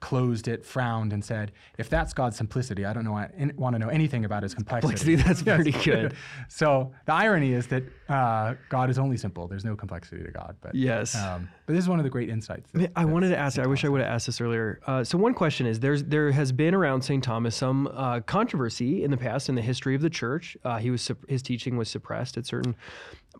closed 0.00 0.48
it, 0.48 0.64
frowned, 0.64 1.12
and 1.12 1.24
said, 1.24 1.52
"If 1.78 1.88
that's 1.88 2.12
God's 2.12 2.36
simplicity, 2.36 2.84
I 2.84 2.92
don't 2.92 3.04
know 3.04 3.16
I 3.16 3.30
want 3.56 3.74
to 3.74 3.78
know 3.78 3.88
anything 3.88 4.24
about 4.24 4.42
his 4.42 4.54
complexity." 4.54 5.16
Complexity, 5.16 5.16
that's 5.16 5.42
pretty 5.42 5.72
good. 5.90 6.14
so 6.48 6.92
the 7.06 7.14
irony 7.14 7.52
is 7.52 7.66
that 7.68 7.84
uh, 8.08 8.54
God 8.68 8.90
is 8.90 8.98
only 8.98 9.16
simple. 9.16 9.48
There's 9.48 9.64
no 9.64 9.74
complexity 9.76 10.22
to 10.22 10.30
God. 10.30 10.56
But 10.60 10.74
Yes. 10.74 11.14
um, 11.16 11.48
but 11.66 11.72
this 11.72 11.82
is 11.82 11.88
one 11.88 11.98
of 11.98 12.04
the 12.04 12.10
great 12.10 12.28
insights. 12.28 12.70
that- 12.72 12.92
I 12.96 13.04
wanted 13.06 13.30
to 13.30 13.38
ask. 13.38 13.58
I 13.58 13.66
wish 13.66 13.84
I 13.84 13.88
would 13.88 14.02
have 14.02 14.10
asked 14.10 14.26
this 14.26 14.40
earlier. 14.40 14.80
Uh, 14.86 15.04
so 15.04 15.16
one 15.16 15.32
question 15.34 15.66
is: 15.66 15.80
there's 15.80 16.04
there 16.04 16.30
has 16.32 16.52
been 16.52 16.74
around 16.74 17.02
St. 17.02 17.24
Thomas 17.24 17.56
some 17.56 17.86
uh, 17.94 18.20
controversy 18.20 19.04
in 19.04 19.10
the 19.10 19.16
past 19.16 19.48
in 19.48 19.54
the 19.54 19.62
history 19.62 19.94
of 19.94 20.02
the 20.02 20.10
church. 20.10 20.56
Uh, 20.64 20.76
he 20.78 20.90
was 20.90 21.10
his 21.28 21.40
teaching 21.42 21.76
was 21.76 21.88
suppressed 21.88 22.36
at 22.36 22.44
certain 22.46 22.76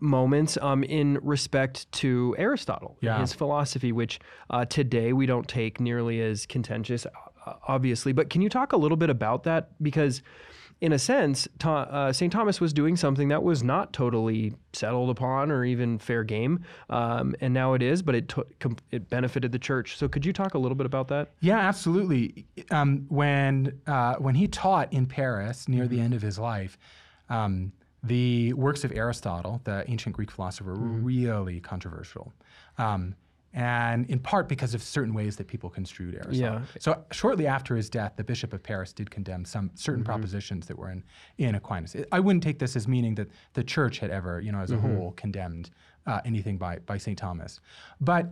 moments 0.01 0.57
um, 0.61 0.83
in 0.83 1.19
respect 1.21 1.91
to 1.93 2.35
Aristotle, 2.37 2.97
and 3.01 3.07
Yeah. 3.07 3.19
his 3.21 3.33
philosophy, 3.33 3.91
which 3.91 4.19
uh, 4.49 4.65
today 4.65 5.13
we 5.13 5.25
don't 5.25 5.47
take 5.47 5.79
nearly 5.79 6.21
as 6.21 6.45
contentious, 6.45 7.05
obviously. 7.67 8.11
But 8.13 8.29
can 8.29 8.41
you 8.41 8.49
talk 8.49 8.73
a 8.73 8.77
little 8.77 8.97
bit 8.97 9.09
about 9.09 9.43
that 9.43 9.71
because? 9.81 10.21
in 10.81 10.91
a 10.91 10.99
sense, 10.99 11.47
uh, 11.63 12.11
St. 12.11 12.33
Thomas 12.33 12.59
was 12.59 12.73
doing 12.73 12.97
something 12.97 13.29
that 13.29 13.41
was 13.41 13.63
not 13.63 13.93
totally 13.93 14.53
settled 14.73 15.09
upon 15.09 15.49
or 15.49 15.63
even 15.63 15.97
fair 15.97 16.21
game, 16.25 16.65
um, 16.89 17.33
and 17.39 17.53
now 17.53 17.73
it 17.75 17.81
is, 17.81 18.01
but 18.01 18.13
it 18.13 18.33
it 18.91 19.09
benefited 19.09 19.53
the 19.53 19.57
church. 19.57 19.95
So, 19.97 20.09
could 20.09 20.25
you 20.25 20.33
talk 20.33 20.53
a 20.53 20.57
little 20.57 20.75
bit 20.75 20.85
about 20.85 21.07
that? 21.07 21.31
Yeah, 21.39 21.59
absolutely. 21.59 22.45
Um, 22.71 23.05
when 23.07 23.79
uh, 23.87 24.15
when 24.15 24.35
he 24.35 24.49
taught 24.49 24.91
in 24.91 25.05
Paris 25.05 25.69
near 25.69 25.87
the 25.87 26.01
end 26.01 26.13
of 26.13 26.21
his 26.21 26.37
life, 26.37 26.77
um, 27.29 27.71
the 28.05 28.53
works 28.53 28.83
of 28.83 28.91
Aristotle, 28.91 29.61
the 29.63 29.83
ancient 29.89 30.15
Greek 30.15 30.31
philosopher, 30.31 30.73
were 30.73 30.75
really 30.75 31.59
controversial. 31.59 32.33
Um, 32.77 33.15
and 33.55 34.05
in 34.09 34.19
part 34.19 34.49
because 34.49 34.73
of 34.73 34.83
certain 34.83 35.13
ways 35.13 35.37
that 35.37 35.47
people 35.47 35.69
construed 35.69 36.13
Aristotle. 36.15 36.59
Yeah. 36.59 36.61
So 36.77 37.05
shortly 37.11 37.47
after 37.47 37.75
his 37.77 37.89
death, 37.89 38.13
the 38.17 38.23
Bishop 38.23 38.51
of 38.51 38.61
Paris 38.61 38.91
did 38.91 39.09
condemn 39.09 39.45
some 39.45 39.71
certain 39.75 40.03
propositions 40.03 40.67
that 40.67 40.77
were 40.77 40.91
in, 40.91 41.01
in 41.37 41.55
Aquinas. 41.55 41.95
I 42.11 42.19
wouldn't 42.19 42.43
take 42.43 42.59
this 42.59 42.75
as 42.75 42.85
meaning 42.85 43.15
that 43.15 43.29
the 43.53 43.63
church 43.63 43.99
had 43.99 44.11
ever, 44.11 44.41
you 44.41 44.51
know, 44.51 44.59
as 44.59 44.71
a 44.71 44.77
whole, 44.77 45.13
condemned 45.13 45.69
uh, 46.05 46.19
anything 46.25 46.57
by, 46.57 46.79
by 46.79 46.97
St. 46.97 47.17
Thomas. 47.17 47.61
But 48.01 48.29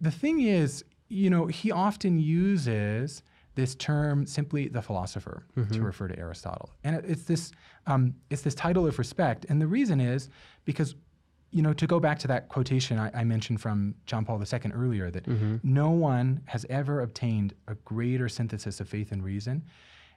the 0.00 0.10
thing 0.10 0.40
is, 0.40 0.84
you 1.08 1.30
know, 1.30 1.46
he 1.46 1.70
often 1.70 2.18
uses 2.18 3.22
this 3.58 3.74
term 3.74 4.24
simply 4.24 4.68
the 4.68 4.80
philosopher 4.80 5.44
to 5.54 5.60
mm-hmm. 5.60 5.82
refer 5.82 6.06
to 6.06 6.16
Aristotle, 6.16 6.70
and 6.84 6.94
it, 6.94 7.04
it's 7.06 7.24
this 7.24 7.50
um, 7.88 8.14
it's 8.30 8.42
this 8.42 8.54
title 8.54 8.86
of 8.86 8.98
respect. 8.98 9.46
And 9.48 9.60
the 9.60 9.66
reason 9.66 10.00
is 10.00 10.30
because, 10.64 10.94
you 11.50 11.62
know, 11.62 11.72
to 11.72 11.86
go 11.86 11.98
back 11.98 12.20
to 12.20 12.28
that 12.28 12.48
quotation 12.48 12.98
I, 12.98 13.10
I 13.12 13.24
mentioned 13.24 13.60
from 13.60 13.96
John 14.06 14.24
Paul 14.24 14.40
II 14.40 14.70
earlier, 14.72 15.10
that 15.10 15.24
mm-hmm. 15.24 15.56
no 15.64 15.90
one 15.90 16.40
has 16.46 16.64
ever 16.70 17.00
obtained 17.00 17.54
a 17.66 17.74
greater 17.74 18.28
synthesis 18.28 18.78
of 18.78 18.88
faith 18.88 19.10
and 19.10 19.24
reason. 19.24 19.64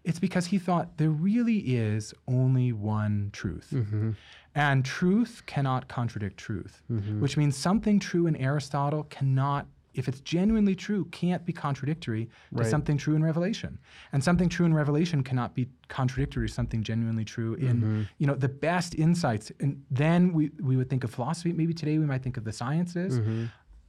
It's 0.03 0.19
because 0.19 0.45
he 0.47 0.59
thought 0.59 0.97
there 0.97 1.09
really 1.09 1.57
is 1.57 2.13
only 2.27 2.71
one 2.73 3.29
truth. 3.33 3.69
Mm-hmm. 3.73 4.11
And 4.53 4.85
truth 4.85 5.43
cannot 5.45 5.87
contradict 5.87 6.37
truth, 6.37 6.81
which 7.21 7.37
means 7.37 7.55
something 7.55 7.99
true 7.99 8.27
in 8.27 8.35
Aristotle 8.35 9.03
cannot, 9.03 9.65
if 9.93 10.07
it's 10.07 10.19
genuinely 10.21 10.75
true, 10.75 11.05
can't 11.11 11.45
be 11.45 11.51
contradictory 11.53 12.25
to 12.25 12.31
Right. 12.61 12.67
something 12.67 12.97
true 12.97 13.15
in 13.15 13.23
Revelation. 13.23 13.77
And 14.13 14.23
something 14.23 14.47
true 14.49 14.65
in 14.65 14.73
Revelation 14.73 15.23
cannot 15.23 15.53
be 15.53 15.67
contradictory 15.89 16.47
to 16.47 16.53
something 16.53 16.81
genuinely 16.83 17.25
true 17.25 17.55
in, 17.55 18.07
you 18.17 18.27
know, 18.27 18.35
the 18.35 18.47
best 18.49 18.95
insights. 18.95 19.51
And 19.59 19.83
then 19.91 20.31
we, 20.33 20.51
we 20.61 20.77
would 20.77 20.89
think 20.89 21.03
of 21.03 21.11
philosophy. 21.11 21.51
Maybe 21.51 21.73
today 21.73 21.97
we 21.97 22.05
might 22.05 22.23
think 22.23 22.37
of 22.37 22.43
the 22.45 22.53
sciences. 22.53 23.19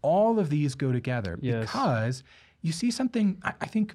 All 0.03 0.39
of 0.41 0.51
these 0.51 0.75
go 0.75 0.91
together 0.91 1.39
Yes. 1.41 1.67
because 1.67 2.25
you 2.63 2.73
see 2.73 2.91
something, 2.91 3.39
I, 3.45 3.53
I 3.61 3.67
think 3.67 3.95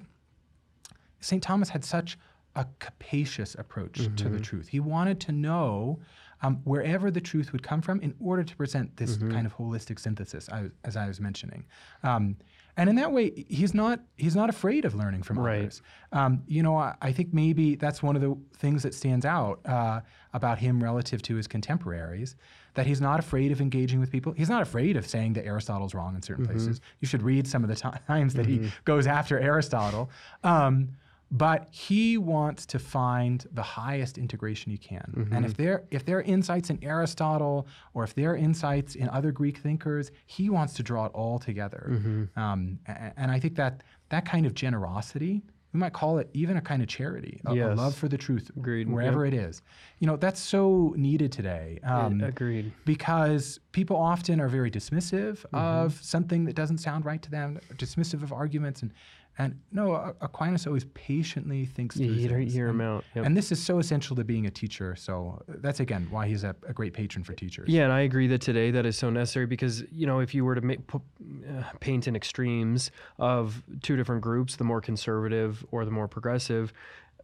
St. 1.20 1.42
Thomas 1.42 1.68
had 1.68 1.84
such 1.84 2.18
a 2.56 2.66
capacious 2.78 3.54
approach 3.56 3.94
to 3.96 4.08
Mm-hmm. 4.10 4.32
the 4.32 4.40
truth. 4.40 4.68
He 4.68 4.80
wanted 4.80 5.20
to 5.20 5.32
know 5.32 5.98
um, 6.42 6.56
wherever 6.64 7.10
the 7.10 7.20
truth 7.20 7.52
would 7.52 7.62
come 7.62 7.80
from 7.82 8.00
in 8.00 8.14
order 8.20 8.44
to 8.44 8.56
present 8.56 8.96
this 8.96 9.16
Mm-hmm. 9.16 9.32
kind 9.32 9.46
of 9.46 9.56
holistic 9.56 9.98
synthesis, 9.98 10.48
I, 10.50 10.70
as 10.84 10.96
I 10.96 11.06
was 11.08 11.20
mentioning. 11.20 11.64
Um, 12.02 12.36
and 12.76 12.88
in 12.88 12.94
that 12.96 13.10
way, 13.10 13.44
he's 13.48 13.74
not 13.74 13.98
he's 14.16 14.36
not 14.36 14.48
afraid 14.48 14.84
of 14.84 14.94
learning 14.94 15.24
from 15.24 15.36
Right. 15.40 15.62
others. 15.62 15.82
Um, 16.12 16.42
you 16.46 16.62
know, 16.62 16.76
I, 16.76 16.94
I 17.02 17.10
think 17.10 17.34
maybe 17.34 17.74
that's 17.74 18.04
one 18.04 18.14
of 18.14 18.22
the 18.22 18.36
things 18.56 18.84
that 18.84 18.94
stands 18.94 19.24
out 19.26 19.58
uh, 19.66 20.00
about 20.32 20.58
him 20.58 20.80
relative 20.82 21.20
to 21.22 21.34
his 21.34 21.48
contemporaries. 21.48 22.36
That 22.74 22.86
he's 22.86 23.00
not 23.00 23.18
afraid 23.18 23.50
of 23.50 23.60
engaging 23.60 23.98
with 23.98 24.12
people. 24.12 24.32
He's 24.32 24.48
not 24.50 24.62
afraid 24.62 24.96
of 24.96 25.04
saying 25.08 25.32
that 25.32 25.44
Aristotle's 25.44 25.94
wrong 25.94 26.14
in 26.14 26.22
certain 26.22 26.46
places. 26.46 26.80
You 27.00 27.08
should 27.08 27.22
read 27.24 27.48
some 27.48 27.64
of 27.64 27.68
the 27.68 27.74
ti- 27.74 27.98
times 28.06 28.34
that 28.34 28.46
he 28.46 28.70
goes 28.84 29.08
after 29.08 29.40
Aristotle. 29.40 30.08
Um, 30.44 30.90
but 31.30 31.68
he 31.70 32.16
wants 32.16 32.64
to 32.66 32.78
find 32.78 33.46
the 33.52 33.62
highest 33.62 34.16
integration 34.18 34.72
he 34.72 34.78
can. 34.78 35.28
And 35.30 35.44
if 35.44 35.56
there 35.56 35.84
if 35.90 36.04
there 36.06 36.18
are 36.18 36.22
insights 36.22 36.70
in 36.70 36.78
Aristotle 36.82 37.66
or 37.94 38.04
if 38.04 38.14
there 38.14 38.30
are 38.32 38.36
insights 38.36 38.94
in 38.94 39.08
other 39.10 39.30
Greek 39.32 39.58
thinkers, 39.58 40.10
he 40.26 40.48
wants 40.48 40.72
to 40.74 40.82
draw 40.82 41.04
it 41.06 41.12
all 41.14 41.38
together. 41.38 42.28
Um, 42.36 42.78
a- 42.88 43.12
and 43.18 43.30
I 43.30 43.38
think 43.40 43.56
that 43.56 43.82
that 44.08 44.24
kind 44.24 44.46
of 44.46 44.54
generosity, 44.54 45.42
we 45.74 45.80
might 45.80 45.92
call 45.92 46.16
it 46.16 46.30
even 46.32 46.56
a 46.56 46.62
kind 46.62 46.80
of 46.80 46.88
charity, 46.88 47.42
a, 47.44 47.52
a 47.52 47.74
love 47.74 47.94
for 47.94 48.08
the 48.08 48.16
truth, 48.16 48.50
Agreed. 48.56 48.88
wherever 48.88 49.26
it 49.26 49.34
is. 49.34 49.60
You 49.98 50.06
know, 50.06 50.16
that's 50.16 50.40
so 50.40 50.94
needed 50.96 51.30
today. 51.30 51.78
Um, 51.84 52.22
Agreed. 52.22 52.72
because 52.86 53.60
people 53.72 53.96
often 53.96 54.40
are 54.40 54.48
very 54.48 54.70
dismissive 54.70 55.44
Mm-hmm. 55.52 55.56
of 55.56 56.02
something 56.02 56.46
that 56.46 56.54
doesn't 56.56 56.78
sound 56.78 57.04
right 57.04 57.20
to 57.20 57.30
them, 57.30 57.60
dismissive 57.74 58.22
of 58.22 58.32
arguments, 58.32 58.80
and 58.80 58.92
and 59.38 59.58
no, 59.70 60.14
Aquinas 60.20 60.66
always 60.66 60.84
patiently 60.94 61.64
thinks 61.64 61.96
You 61.96 62.06
through 62.08 62.16
hear, 62.16 62.30
things. 62.38 62.52
hear 62.52 62.68
and, 62.68 62.80
him 62.80 62.86
out. 62.86 63.04
Yep. 63.14 63.26
and 63.26 63.36
this 63.36 63.52
is 63.52 63.62
so 63.62 63.78
essential 63.78 64.16
to 64.16 64.24
being 64.24 64.46
a 64.46 64.50
teacher. 64.50 64.96
So 64.96 65.42
that's 65.46 65.78
again 65.80 66.08
why 66.10 66.26
he's 66.26 66.42
a, 66.44 66.56
a 66.66 66.72
great 66.72 66.92
patron 66.92 67.22
for 67.24 67.34
teachers. 67.34 67.68
Yeah, 67.68 67.84
and 67.84 67.92
I 67.92 68.00
agree 68.00 68.26
that 68.28 68.40
today 68.40 68.70
that 68.72 68.84
is 68.84 68.98
so 68.98 69.10
necessary 69.10 69.46
because 69.46 69.84
you 69.92 70.06
know 70.06 70.18
if 70.18 70.34
you 70.34 70.44
were 70.44 70.56
to 70.56 70.60
make, 70.60 70.80
uh, 70.92 71.62
paint 71.80 72.08
in 72.08 72.16
extremes 72.16 72.90
of 73.18 73.62
two 73.82 73.96
different 73.96 74.22
groups, 74.22 74.56
the 74.56 74.64
more 74.64 74.80
conservative 74.80 75.64
or 75.70 75.84
the 75.84 75.90
more 75.92 76.08
progressive, 76.08 76.72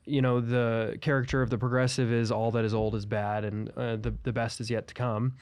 you 0.06 0.20
know, 0.22 0.40
the 0.40 0.96
character 1.00 1.40
of 1.42 1.50
the 1.50 1.58
progressive 1.58 2.12
is 2.12 2.30
all 2.30 2.50
that 2.52 2.64
is 2.64 2.74
old 2.74 2.94
is 2.94 3.06
bad, 3.06 3.44
and 3.44 3.70
uh, 3.76 3.96
the 3.96 4.14
the 4.22 4.32
best 4.32 4.60
is 4.60 4.70
yet 4.70 4.86
to 4.88 4.94
come. 4.94 5.34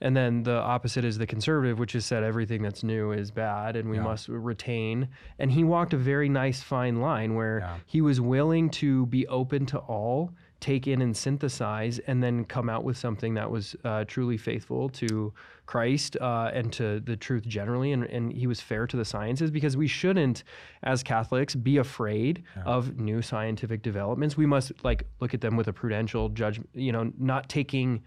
And 0.00 0.16
then 0.16 0.44
the 0.44 0.54
opposite 0.56 1.04
is 1.04 1.18
the 1.18 1.26
conservative, 1.26 1.78
which 1.78 1.92
has 1.92 2.06
said 2.06 2.22
everything 2.22 2.62
that's 2.62 2.84
new 2.84 3.10
is 3.10 3.30
bad, 3.32 3.74
and 3.74 3.90
we 3.90 3.96
Yeah. 3.96 4.04
must 4.04 4.28
retain. 4.28 5.08
And 5.40 5.50
he 5.50 5.64
walked 5.64 5.92
a 5.92 5.96
very 5.96 6.28
nice 6.28 6.62
fine 6.62 7.00
line 7.00 7.34
where 7.34 7.58
Yeah. 7.60 7.76
he 7.86 8.00
was 8.00 8.20
willing 8.20 8.70
to 8.70 9.06
be 9.06 9.26
open 9.26 9.66
to 9.66 9.78
all, 9.78 10.30
take 10.60 10.86
in 10.86 11.02
and 11.02 11.16
synthesize, 11.16 11.98
and 12.00 12.22
then 12.22 12.44
come 12.44 12.68
out 12.68 12.84
with 12.84 12.96
something 12.96 13.34
that 13.34 13.50
was 13.50 13.76
uh, 13.84 14.04
truly 14.04 14.36
faithful 14.36 14.88
to 14.88 15.32
Christ 15.66 16.16
uh, 16.20 16.50
and 16.52 16.72
to 16.72 17.00
the 17.00 17.16
truth 17.16 17.46
generally. 17.46 17.92
And, 17.92 18.04
and 18.04 18.32
he 18.32 18.46
was 18.46 18.60
fair 18.60 18.86
to 18.86 18.96
the 18.96 19.04
sciences 19.04 19.50
because 19.50 19.76
we 19.76 19.86
shouldn't, 19.86 20.44
as 20.82 21.02
Catholics, 21.02 21.54
be 21.54 21.76
afraid 21.76 22.42
of 22.64 22.98
new 22.98 23.22
scientific 23.22 23.82
developments. 23.82 24.36
We 24.36 24.46
must 24.46 24.72
like 24.84 25.04
look 25.20 25.34
at 25.34 25.40
them 25.40 25.56
with 25.56 25.68
a 25.68 25.72
prudential 25.72 26.28
judgment, 26.30 26.70
you 26.74 26.92
know, 26.92 27.12
not 27.18 27.48
taking 27.48 28.02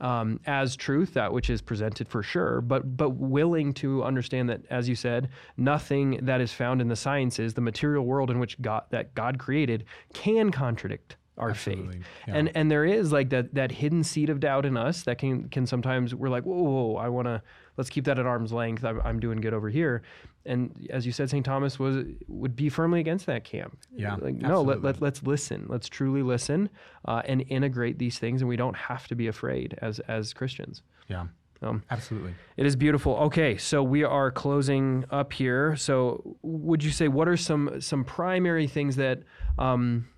um, 0.00 0.40
as 0.46 0.76
truth 0.76 1.14
that 1.14 1.32
which 1.32 1.48
is 1.48 1.62
presented 1.62 2.08
for 2.08 2.22
sure, 2.22 2.60
but 2.60 2.96
but 2.96 3.10
willing 3.10 3.72
to 3.74 4.02
understand 4.02 4.48
that, 4.48 4.62
as 4.68 4.88
you 4.88 4.96
said, 4.96 5.28
nothing 5.56 6.18
that 6.22 6.40
is 6.40 6.52
found 6.52 6.80
in 6.80 6.88
the 6.88 6.96
sciences, 6.96 7.54
the 7.54 7.60
material 7.60 8.04
world 8.04 8.30
in 8.30 8.38
which 8.38 8.60
God 8.60 8.82
that 8.90 9.14
God 9.14 9.38
created, 9.38 9.84
can 10.12 10.50
contradict 10.50 11.16
our 11.36 11.50
Absolutely, 11.50 11.96
faith. 11.96 12.06
yeah. 12.28 12.34
And 12.36 12.52
and 12.54 12.70
there 12.70 12.84
is 12.84 13.12
like 13.12 13.30
that 13.30 13.54
that 13.54 13.72
hidden 13.72 14.04
seed 14.04 14.30
of 14.30 14.40
doubt 14.40 14.64
in 14.64 14.76
us 14.76 15.02
that 15.02 15.18
can 15.18 15.48
can 15.48 15.66
sometimes 15.66 16.14
we're 16.14 16.28
like, 16.28 16.44
whoa, 16.44 16.62
whoa, 16.62 16.84
whoa 16.84 16.96
I 16.96 17.08
want 17.08 17.26
to 17.26 17.42
let's 17.76 17.90
keep 17.90 18.04
that 18.04 18.18
at 18.18 18.26
arm's 18.26 18.52
length. 18.52 18.84
I'm, 18.84 19.00
I'm 19.04 19.20
doing 19.20 19.40
good 19.40 19.54
over 19.54 19.68
here. 19.68 20.02
And 20.46 20.86
as 20.90 21.06
you 21.06 21.12
said, 21.12 21.30
St. 21.30 21.44
Thomas 21.44 21.78
was 21.78 22.04
would 22.28 22.54
be 22.54 22.68
firmly 22.68 23.00
against 23.00 23.26
that 23.26 23.44
camp. 23.44 23.78
Yeah, 23.96 24.16
like 24.16 24.36
no, 24.36 24.62
let, 24.62 24.82
let 24.82 25.00
let's 25.00 25.22
listen. 25.22 25.66
Let's 25.68 25.88
truly 25.88 26.22
listen 26.22 26.68
uh, 27.06 27.22
and 27.24 27.44
integrate 27.48 27.98
these 27.98 28.18
things, 28.18 28.42
and 28.42 28.48
we 28.48 28.56
don't 28.56 28.76
have 28.76 29.08
to 29.08 29.14
be 29.14 29.26
afraid 29.26 29.76
as 29.80 30.00
as 30.00 30.32
Christians. 30.32 30.82
Yeah. 31.08 31.26
Um, 31.62 31.82
Absolutely. 31.90 32.34
It 32.56 32.66
is 32.66 32.76
beautiful. 32.76 33.16
Okay, 33.16 33.56
so 33.56 33.82
we 33.82 34.04
are 34.04 34.30
closing 34.30 35.04
up 35.10 35.32
here. 35.32 35.76
So, 35.76 36.36
would 36.42 36.84
you 36.84 36.90
say 36.90 37.08
what 37.08 37.26
are 37.26 37.36
some 37.36 37.80
some 37.80 38.04
primary 38.04 38.66
things 38.66 38.96
that 38.96 39.22
um, 39.58 40.08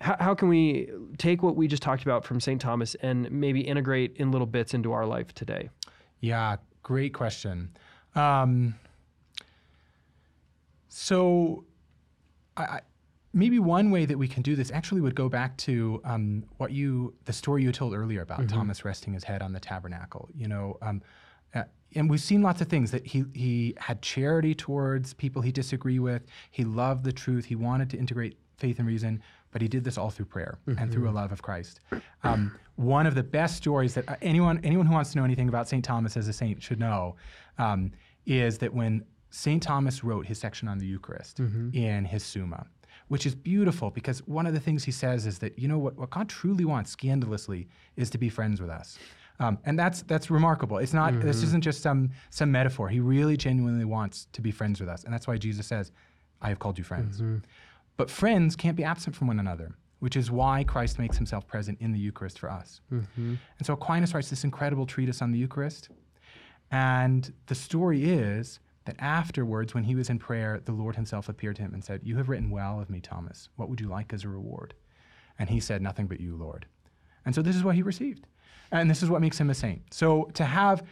how, 0.00 0.16
how 0.20 0.34
can 0.34 0.48
we 0.48 0.90
take 1.16 1.42
what 1.42 1.56
we 1.56 1.66
just 1.66 1.82
talked 1.82 2.02
about 2.02 2.24
from 2.24 2.40
St. 2.40 2.60
Thomas 2.60 2.94
and 2.96 3.30
maybe 3.30 3.60
integrate 3.60 4.16
in 4.16 4.30
little 4.30 4.46
bits 4.46 4.74
into 4.74 4.92
our 4.92 5.06
life 5.06 5.34
today? 5.34 5.70
Yeah, 6.20 6.56
great 6.82 7.14
question. 7.14 7.70
Um, 8.14 8.74
so, 10.88 11.64
I, 12.56 12.62
I, 12.62 12.80
maybe 13.32 13.58
one 13.58 13.90
way 13.90 14.04
that 14.04 14.18
we 14.18 14.26
can 14.26 14.42
do 14.42 14.56
this 14.56 14.70
actually 14.70 15.00
would 15.00 15.14
go 15.14 15.28
back 15.28 15.56
to 15.58 16.00
um, 16.04 16.44
what 16.56 16.72
you, 16.72 17.14
the 17.24 17.32
story 17.32 17.62
you 17.62 17.72
told 17.72 17.94
earlier 17.94 18.22
about 18.22 18.48
Thomas 18.48 18.84
resting 18.84 19.12
his 19.12 19.24
head 19.24 19.42
on 19.42 19.52
the 19.52 19.60
tabernacle. 19.60 20.28
You 20.34 20.48
know, 20.48 20.78
um, 20.82 21.02
uh, 21.54 21.64
and 21.94 22.10
we've 22.10 22.20
seen 22.20 22.42
lots 22.42 22.60
of 22.60 22.68
things 22.68 22.90
that 22.90 23.06
he 23.06 23.24
he 23.32 23.74
had 23.78 24.02
charity 24.02 24.54
towards 24.54 25.14
people 25.14 25.42
he 25.42 25.52
disagreed 25.52 26.00
with. 26.00 26.22
He 26.50 26.64
loved 26.64 27.04
the 27.04 27.12
truth. 27.12 27.46
He 27.46 27.54
wanted 27.54 27.90
to 27.90 27.96
integrate 27.96 28.36
faith 28.58 28.78
and 28.78 28.88
reason, 28.88 29.22
but 29.50 29.62
he 29.62 29.68
did 29.68 29.84
this 29.84 29.96
all 29.98 30.10
through 30.10 30.26
prayer 30.26 30.58
and 30.66 30.92
through 30.92 31.08
a 31.08 31.12
love 31.12 31.32
of 31.32 31.42
Christ. 31.42 31.80
Um, 32.24 32.52
one 32.76 33.06
of 33.06 33.14
the 33.14 33.22
best 33.22 33.56
stories 33.56 33.94
that 33.94 34.08
uh, 34.08 34.16
anyone 34.22 34.60
anyone 34.64 34.86
who 34.86 34.92
wants 34.94 35.10
to 35.12 35.18
know 35.18 35.24
anything 35.24 35.48
about 35.48 35.68
Saint 35.68 35.84
Thomas 35.84 36.16
as 36.16 36.28
a 36.28 36.32
saint 36.32 36.62
should 36.62 36.78
know 36.80 37.16
um, 37.58 37.92
is 38.26 38.58
that 38.58 38.72
when 38.72 39.04
Saint 39.30 39.62
Thomas 39.62 40.02
wrote 40.04 40.26
his 40.26 40.38
section 40.38 40.68
on 40.68 40.78
the 40.78 40.86
Eucharist 40.86 41.38
in 41.74 42.04
his 42.04 42.22
Summa, 42.24 42.66
which 43.08 43.26
is 43.26 43.34
beautiful 43.34 43.90
because 43.90 44.18
one 44.26 44.46
of 44.46 44.54
the 44.54 44.60
things 44.60 44.84
he 44.84 44.92
says 44.92 45.26
is 45.26 45.38
that 45.40 45.58
you 45.58 45.68
know 45.68 45.78
what, 45.78 45.96
what 45.96 46.10
God 46.10 46.28
truly 46.28 46.64
wants 46.64 46.90
scandalously 46.90 47.68
is 47.96 48.10
to 48.10 48.18
be 48.18 48.28
friends 48.28 48.60
with 48.60 48.70
us. 48.70 48.98
Um, 49.40 49.58
and 49.64 49.78
that's 49.78 50.02
that's 50.02 50.30
remarkable. 50.30 50.78
It's 50.78 50.92
not. 50.94 51.12
This 51.20 51.42
isn't 51.44 51.62
just 51.62 51.80
some 51.82 52.10
some 52.30 52.50
metaphor. 52.50 52.88
He 52.88 53.00
really 53.00 53.36
genuinely 53.36 53.84
wants 53.84 54.26
to 54.32 54.40
be 54.42 54.50
friends 54.50 54.80
with 54.80 54.88
us, 54.88 55.04
and 55.04 55.12
that's 55.14 55.26
why 55.28 55.36
Jesus 55.36 55.66
says, 55.66 55.92
"I 56.42 56.48
have 56.48 56.58
called 56.58 56.76
you 56.78 56.84
friends." 56.84 57.20
But 57.98 58.08
friends 58.08 58.56
can't 58.56 58.76
be 58.76 58.84
absent 58.84 59.14
from 59.14 59.26
one 59.26 59.40
another, 59.40 59.74
which 59.98 60.16
is 60.16 60.30
why 60.30 60.64
Christ 60.64 60.98
makes 60.98 61.16
himself 61.18 61.46
present 61.46 61.78
in 61.80 61.92
the 61.92 61.98
Eucharist 61.98 62.38
for 62.38 62.50
us. 62.50 62.80
Mm-hmm. 62.90 63.34
And 63.58 63.66
so 63.66 63.74
Aquinas 63.74 64.14
writes 64.14 64.30
this 64.30 64.44
incredible 64.44 64.86
treatise 64.86 65.20
on 65.20 65.32
the 65.32 65.38
Eucharist. 65.38 65.90
And 66.70 67.30
the 67.46 67.56
story 67.56 68.08
is 68.08 68.60
that 68.84 68.96
afterwards, 69.00 69.74
when 69.74 69.84
he 69.84 69.96
was 69.96 70.08
in 70.08 70.18
prayer, 70.18 70.62
the 70.64 70.72
Lord 70.72 70.94
himself 70.94 71.28
appeared 71.28 71.56
to 71.56 71.62
him 71.62 71.74
and 71.74 71.84
said, 71.84 72.00
You 72.04 72.16
have 72.16 72.28
written 72.28 72.50
well 72.50 72.80
of 72.80 72.88
me, 72.88 73.00
Thomas. 73.00 73.48
What 73.56 73.68
would 73.68 73.80
you 73.80 73.88
like 73.88 74.12
as 74.12 74.24
a 74.24 74.28
reward? 74.28 74.74
And 75.38 75.50
he 75.50 75.60
said, 75.60 75.82
Nothing 75.82 76.06
but 76.06 76.20
you, 76.20 76.36
Lord. 76.36 76.66
And 77.26 77.34
so 77.34 77.42
this 77.42 77.56
is 77.56 77.64
what 77.64 77.74
he 77.74 77.82
received. 77.82 78.26
And 78.70 78.88
this 78.88 79.02
is 79.02 79.10
what 79.10 79.20
makes 79.20 79.38
him 79.38 79.50
a 79.50 79.54
saint. 79.54 79.82
So 79.92 80.30
to 80.34 80.44
have 80.44 80.84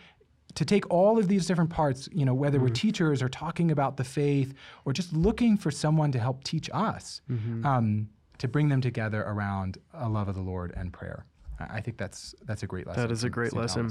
to 0.54 0.64
take 0.64 0.90
all 0.90 1.18
of 1.18 1.28
these 1.28 1.46
different 1.46 1.70
parts, 1.70 2.08
you 2.12 2.24
know, 2.24 2.34
whether 2.34 2.58
we're 2.58 2.68
teachers 2.68 3.22
or 3.22 3.28
talking 3.28 3.70
about 3.70 3.96
the 3.96 4.04
faith 4.04 4.54
or 4.84 4.92
just 4.92 5.12
looking 5.12 5.56
for 5.56 5.70
someone 5.70 6.12
to 6.12 6.18
help 6.18 6.44
teach 6.44 6.70
us, 6.72 7.20
um, 7.64 8.08
to 8.38 8.48
bring 8.48 8.68
them 8.68 8.80
together 8.80 9.22
around 9.22 9.78
a 9.92 10.08
love 10.08 10.28
of 10.28 10.34
the 10.34 10.40
Lord 10.40 10.72
and 10.76 10.92
prayer. 10.92 11.26
I 11.58 11.80
think 11.80 11.96
that's 11.96 12.34
that's 12.44 12.62
a 12.62 12.66
great 12.66 12.86
lesson. 12.86 13.02
That 13.02 13.10
is 13.10 13.24
a 13.24 13.30
great 13.30 13.54
lesson. 13.54 13.90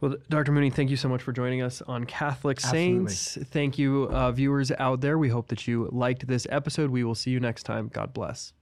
Well, 0.00 0.14
Dr. 0.28 0.52
Mooney, 0.52 0.70
thank 0.70 0.90
you 0.90 0.96
so 0.96 1.08
much 1.08 1.22
for 1.22 1.32
joining 1.32 1.60
us 1.60 1.82
on 1.82 2.04
Catholic 2.04 2.58
Absolutely. 2.58 3.12
Saints. 3.12 3.50
Thank 3.50 3.78
you, 3.78 4.08
uh, 4.12 4.30
viewers 4.30 4.70
out 4.78 5.00
there. 5.00 5.18
We 5.18 5.28
hope 5.28 5.48
that 5.48 5.66
you 5.66 5.88
liked 5.90 6.26
this 6.26 6.46
episode. 6.50 6.90
We 6.90 7.02
will 7.02 7.16
see 7.16 7.30
you 7.32 7.40
next 7.40 7.64
time. 7.64 7.88
God 7.92 8.12
bless. 8.14 8.52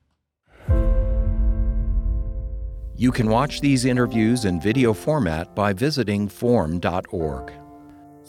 You 2.98 3.12
can 3.12 3.28
watch 3.28 3.60
these 3.60 3.84
interviews 3.84 4.44
in 4.44 4.60
video 4.60 4.92
format 4.92 5.54
by 5.54 5.72
visiting 5.72 6.26
formed.org. 6.28 7.52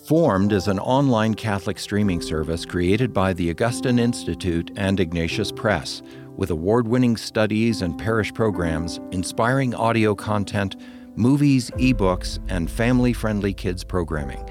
Formed 0.07 0.53
is 0.53 0.67
an 0.67 0.77
online 0.77 1.33
Catholic 1.33 1.79
streaming 1.79 2.21
service 2.21 2.65
created 2.65 3.11
by 3.11 3.33
the 3.33 3.49
Augustine 3.49 3.97
Institute 3.97 4.69
and 4.75 4.99
Ignatius 4.99 5.51
Press, 5.51 6.03
with 6.37 6.51
award 6.51 6.87
winning 6.87 7.17
studies 7.17 7.81
and 7.81 7.97
parish 7.97 8.31
programs, 8.31 8.99
inspiring 9.09 9.73
audio 9.73 10.13
content, 10.13 10.75
movies, 11.15 11.71
ebooks, 11.71 12.37
and 12.47 12.69
family 12.69 13.11
friendly 13.11 13.55
kids 13.55 13.83
programming. 13.83 14.47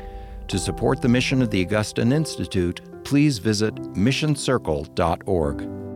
To 0.48 0.58
support 0.58 1.00
the 1.00 1.08
mission 1.08 1.42
of 1.42 1.50
the 1.50 1.64
Augustine 1.64 2.10
Institute, 2.10 2.80
please 3.04 3.38
visit 3.38 3.72
missioncircle.org. 3.94 5.87